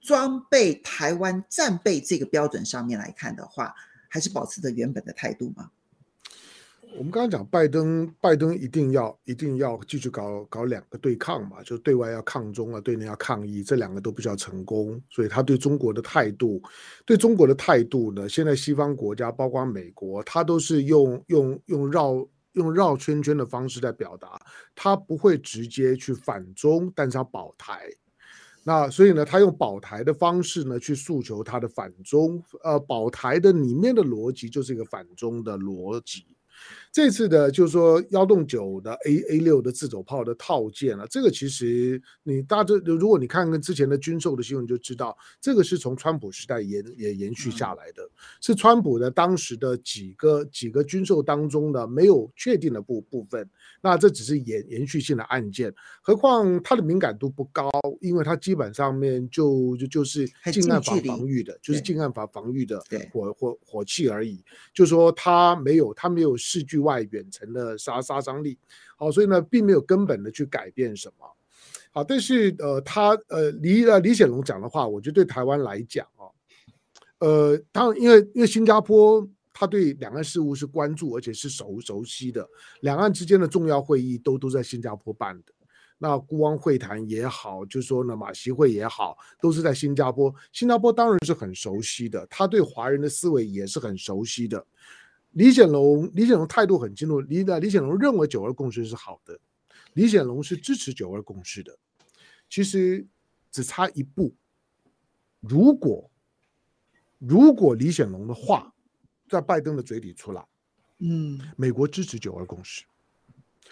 [0.02, 3.74] 装备台湾战备这个标准上面来看的话，
[4.10, 5.72] 还是保持着原本的态度吗？
[6.96, 16.62] 我们刚刚讲拜登，拜登一定要一定要继续搞搞两个对抗嘛，就对外要抗中啊，对内要抗议，这两个都比较成功，所以他对中国的态度，
[17.04, 24.40] 对中国的态度呢，现在西方国家包括美国，他都是用用用绕用绕圈圈的方式在表达，
[24.76, 27.90] 他不会直接去反中，但是他保台，
[28.64, 36.28] 那所以呢，他用保台的方式呢去诉求他的反中，呃，保台的里面的逻辑就是一个反中的逻辑。
[36.94, 48.08] 这次的，就是说幺洞九的 A A 六的自走炮的套件啊，这个其实你大致如果你看看之前的军售的新闻就知道，这个是从川普时代延也延续下来的，
[48.42, 53.50] 是川普的当时的几个几个军售当中的没有确定的部部分，
[53.82, 57.72] 那这只是延延续性的案件，何况它的敏感度不高，
[58.02, 62.80] 因为它基本上面就就就是近岸法防御的，就是近岸法防御的
[63.12, 64.44] 火火火器而已，
[64.76, 66.83] 就说它没有它没有视距。
[66.84, 68.58] 外远程的杀杀伤力，
[68.98, 71.26] 好，所以呢，并没有根本的去改变什么，
[71.92, 76.28] 好，但是呃，他呃李呃李显龙讲的话，我觉得对台湾来讲啊，
[77.20, 82.48] 呃，当然因为因为新加坡他对两岸事务是关注而且是熟熟悉的，
[82.82, 85.54] 两岸之间的重要会议都都在新加坡办的，
[86.00, 94.66] 那孤汪会谈也好，就说呢马习会也好，都是在新加坡，新加坡当然是很熟悉的，他对华人的思维也是很熟悉的。
[95.34, 97.20] 李显龙，李显龙态度很清楚。
[97.22, 99.40] 李的李显龙认为九二共识是好的，
[99.94, 101.78] 李显龙是支持九二共识的。
[102.50, 103.06] 其实
[103.52, 104.36] 只差一步，
[105.40, 106.10] 如果
[107.18, 108.74] 如果李显龙的话
[109.28, 110.46] 在拜登的嘴里出来，
[111.00, 112.84] 嗯，美国支持九二共识。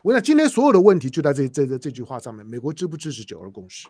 [0.02, 3.88] 我想今天所有的问题就在这这这这句话上面：美国支不支持九二共识？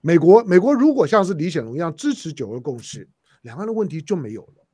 [0.00, 3.08] 美国美国如果像是李显龙一样支持九二共识，
[3.42, 4.65] 两岸的问题就没有了。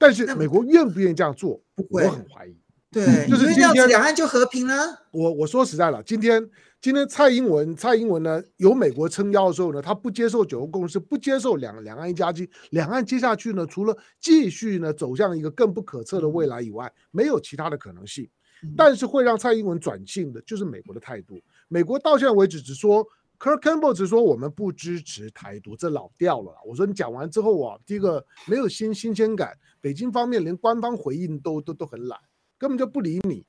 [0.00, 2.56] 但是美国愿不愿意这样做，我很怀疑。
[2.90, 4.74] 对，就是今天两岸就和平了。
[5.12, 6.42] 我我说实在了，今天
[6.80, 18.26] 今天蔡英文蔡英文呢，有美国撑腰的时候呢，他不接受九二共识，不接受两两岸一家亲，两岸接下去呢，除了继续呢走向一个更不可测的未来以外，没有其他的可能性。
[18.74, 21.38] 但是会让蔡英文转性的，就是美国的态度。
[21.68, 23.06] 美国到现在为止只说。
[23.40, 26.52] Kurt Campbell 只说我们不支持台独，这老掉了。
[26.66, 32.20] 我说你讲完之后啊，第一个没有新新鲜感，北京方面连官方回应都都都很懒，
[32.58, 33.46] 根本就不理你。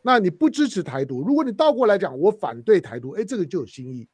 [0.00, 4.08] 那你不支持台独，如果你倒过来讲我反对台独，哎，这个就有新意。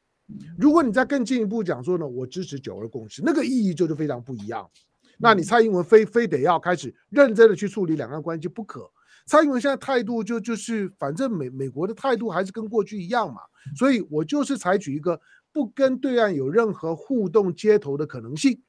[0.57, 4.69] 如果你再更进一步讲说呢，我支持九二共识，那个意义就是非常不一样。
[5.17, 8.91] 那你蔡英文非非得要开始认真的去处理两岸关系不可。
[9.31, 13.39] 蔡英文现在态度就就是，反正美美国的态度还是跟过去一样嘛，
[13.77, 15.17] 所以我就是采取一个
[15.53, 18.61] 不跟对岸有任何互动接头的可能性。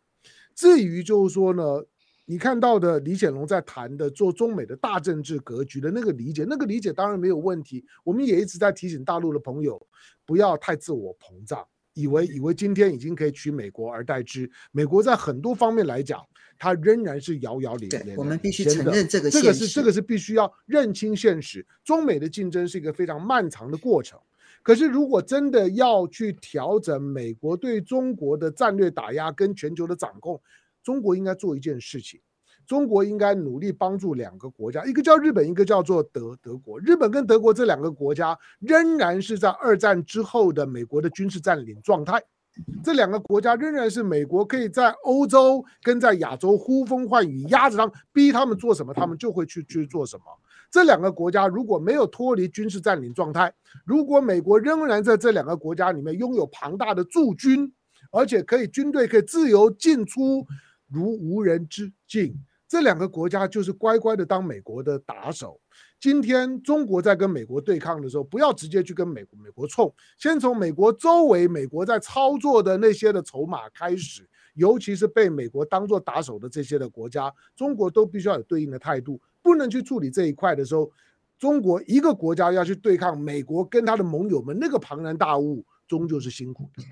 [0.54, 1.82] 至于就是说呢，
[2.26, 7.84] 你看到的李显龙在谈的做中美的大政治格局的那个理解，那个理解当然没有问题。
[8.04, 9.84] 我们也一直在提醒大陆的朋友，
[10.24, 11.66] 不要太自我膨胀。
[11.94, 16.24] 以为以为今天已经可以取美国而代之，美国在很多方面来讲，
[16.62, 18.16] 它仍然是遥遥领先。
[18.16, 21.66] 我们必须承认这个这个是这个是必须要认清现实。
[21.82, 24.16] 中美的竞争是一个非常漫长的过程。
[24.62, 30.40] 可是如果真的要去调整美国对中国的战略打压跟全球的掌控，
[30.84, 32.20] 中国应该做一件事情。
[32.64, 36.78] 中国应该努力帮助两个国家，一个叫日本，一个叫做德德国。
[36.78, 42.22] 日本跟德国这两个国家仍然是在二战之后的美国的军事占领状态，
[42.84, 50.24] 这两个国家仍然是美国可以在欧洲跟在亚洲呼风唤雨，压着他们，逼他们做什么，他们就会去去做什么。
[50.70, 53.52] 这两个国家如果没有脱离军事占领状态，
[53.84, 57.72] 如果美国仍然在这两个国家里面拥有庞大的驻军，
[58.10, 60.46] 而且可以军队可以自由进出，
[60.88, 62.34] 如无人之境，
[62.68, 65.60] 这两个国家就是乖乖的当美国的打手。
[66.02, 80.90] 今天中国在跟美国对抗的时候，不要直接去跟美国美国冲，先从美国周围美国在操作的那些的筹码开始，尤其是被美国当做打手的这些的国家，中国都必须要有对应的态度，不能去处理这一块的时候，
[81.38, 86.82] 中国一个国家要去对抗美国跟他的盟友们，那个庞然大物，终究是辛苦的。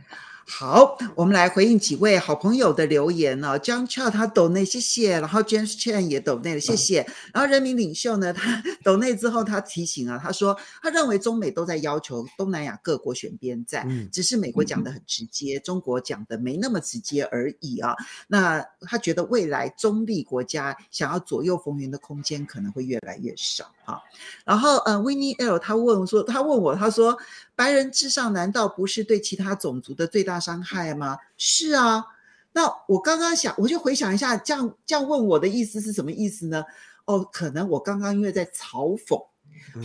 [0.52, 3.58] 好，我们来回应几位好朋友的留言呢、哦。
[3.60, 7.06] John Chow 他抖内谢谢，然后 James Chen 也抖内了谢谢。
[7.32, 17.94] 然后人民领袖呢，他抖内之后他提醒啊，他说他认为中美都在要求东南亚各国选边站，只是美国讲的很直接，中国讲的没那么直接而已啊。
[18.26, 24.00] 那他觉得未来中立国家想要左右逢源的空间可能会越来越少啊。
[24.44, 27.16] 然后呃，Winnie L 他问说，他问我，他说
[27.54, 31.18] 白人至上难道不是对其他种族的最大伤害吗？
[31.36, 32.04] 是啊，
[32.52, 36.64] 那我刚刚想，我就回想一下，这样这样问我的意思是什么意思呢？
[37.04, 39.22] 哦，可能我刚刚因为在嘲讽，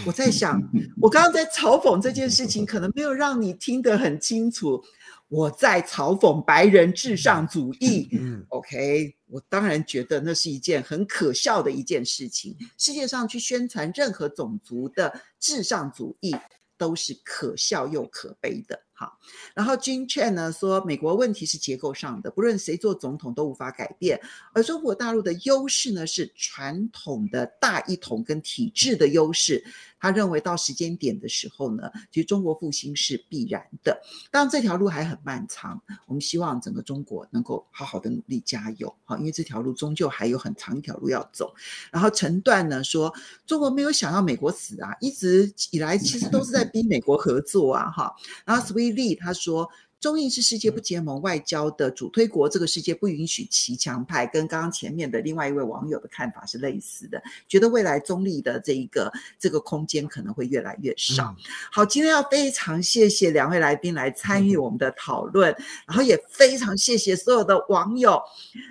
[0.06, 0.62] 我在想，
[1.02, 4.84] 我刚刚在嘲讽这件事情，可能没有让你听得很清楚。
[5.28, 8.08] 我在嘲讽白人至上主义。
[8.12, 12.56] 嗯，OK，我当然觉得那是一件很可笑的一件事情。
[12.78, 16.36] 世界上去宣传任何种族的至上主义，
[16.78, 18.80] 都是可笑又可悲的。
[18.98, 19.20] 好，
[19.54, 24.20] 然后 Jin Chen 呢说，美国问题是结构上的，不论谁做总统都无法改变。
[24.54, 29.62] 而中国大陆的优势呢是传统的大一统跟体制的优势。
[29.98, 34.00] 他认为到时间点的时候呢，其实中国复兴是必然的。
[34.30, 41.52] 当然这条路还很漫长，我们希望整个中国能够好好的努力加油，好，因为这条路终究还有很长一条路要走。
[41.92, 43.12] 然后陈段呢说，
[43.48, 48.16] 中国没有想要美国死啊，一直以来其实都是在逼美国合作啊，哈。
[48.46, 49.70] 然后 Sweet Lee 他说。
[49.98, 61.36] 中印是世界不结盟外交的主推国，这个世界不允许骑墙派，跟刚刚前面的另外一位网友的看法是类似的，觉得未来中立的这一个这个空间可能会越来越少。
[61.72, 65.56] 好，今天要非常谢谢两位来宾来参与我们的讨论，
[65.88, 68.22] 然后也非常谢谢所有的网友。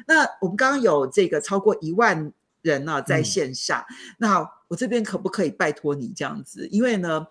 [0.07, 3.85] 那我们刚刚有这个超过一万人呢在线上，
[4.19, 6.69] 那我这边可不可以拜托你这样子？
[6.71, 7.27] 因为呢。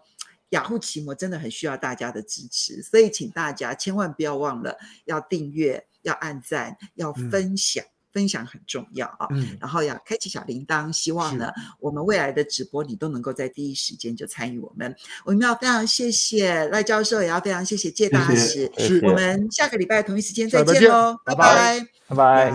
[0.53, 9.27] 雅虎奇摩真的很需要大家的支持，所以请大家千万不要忘了要订阅、要按赞、要分享，嗯、分享很重要啊！
[9.31, 11.49] 嗯、然后要开启小铃铛，希望呢
[11.79, 14.95] 我们未来的直播你都能够在第一时间就参与我们。
[15.25, 18.71] 我们要非常谢谢赖教授，也要非常谢谢介大使。
[18.77, 22.51] 谢谢我们下个礼拜同一时间再见喽，拜拜，拜拜。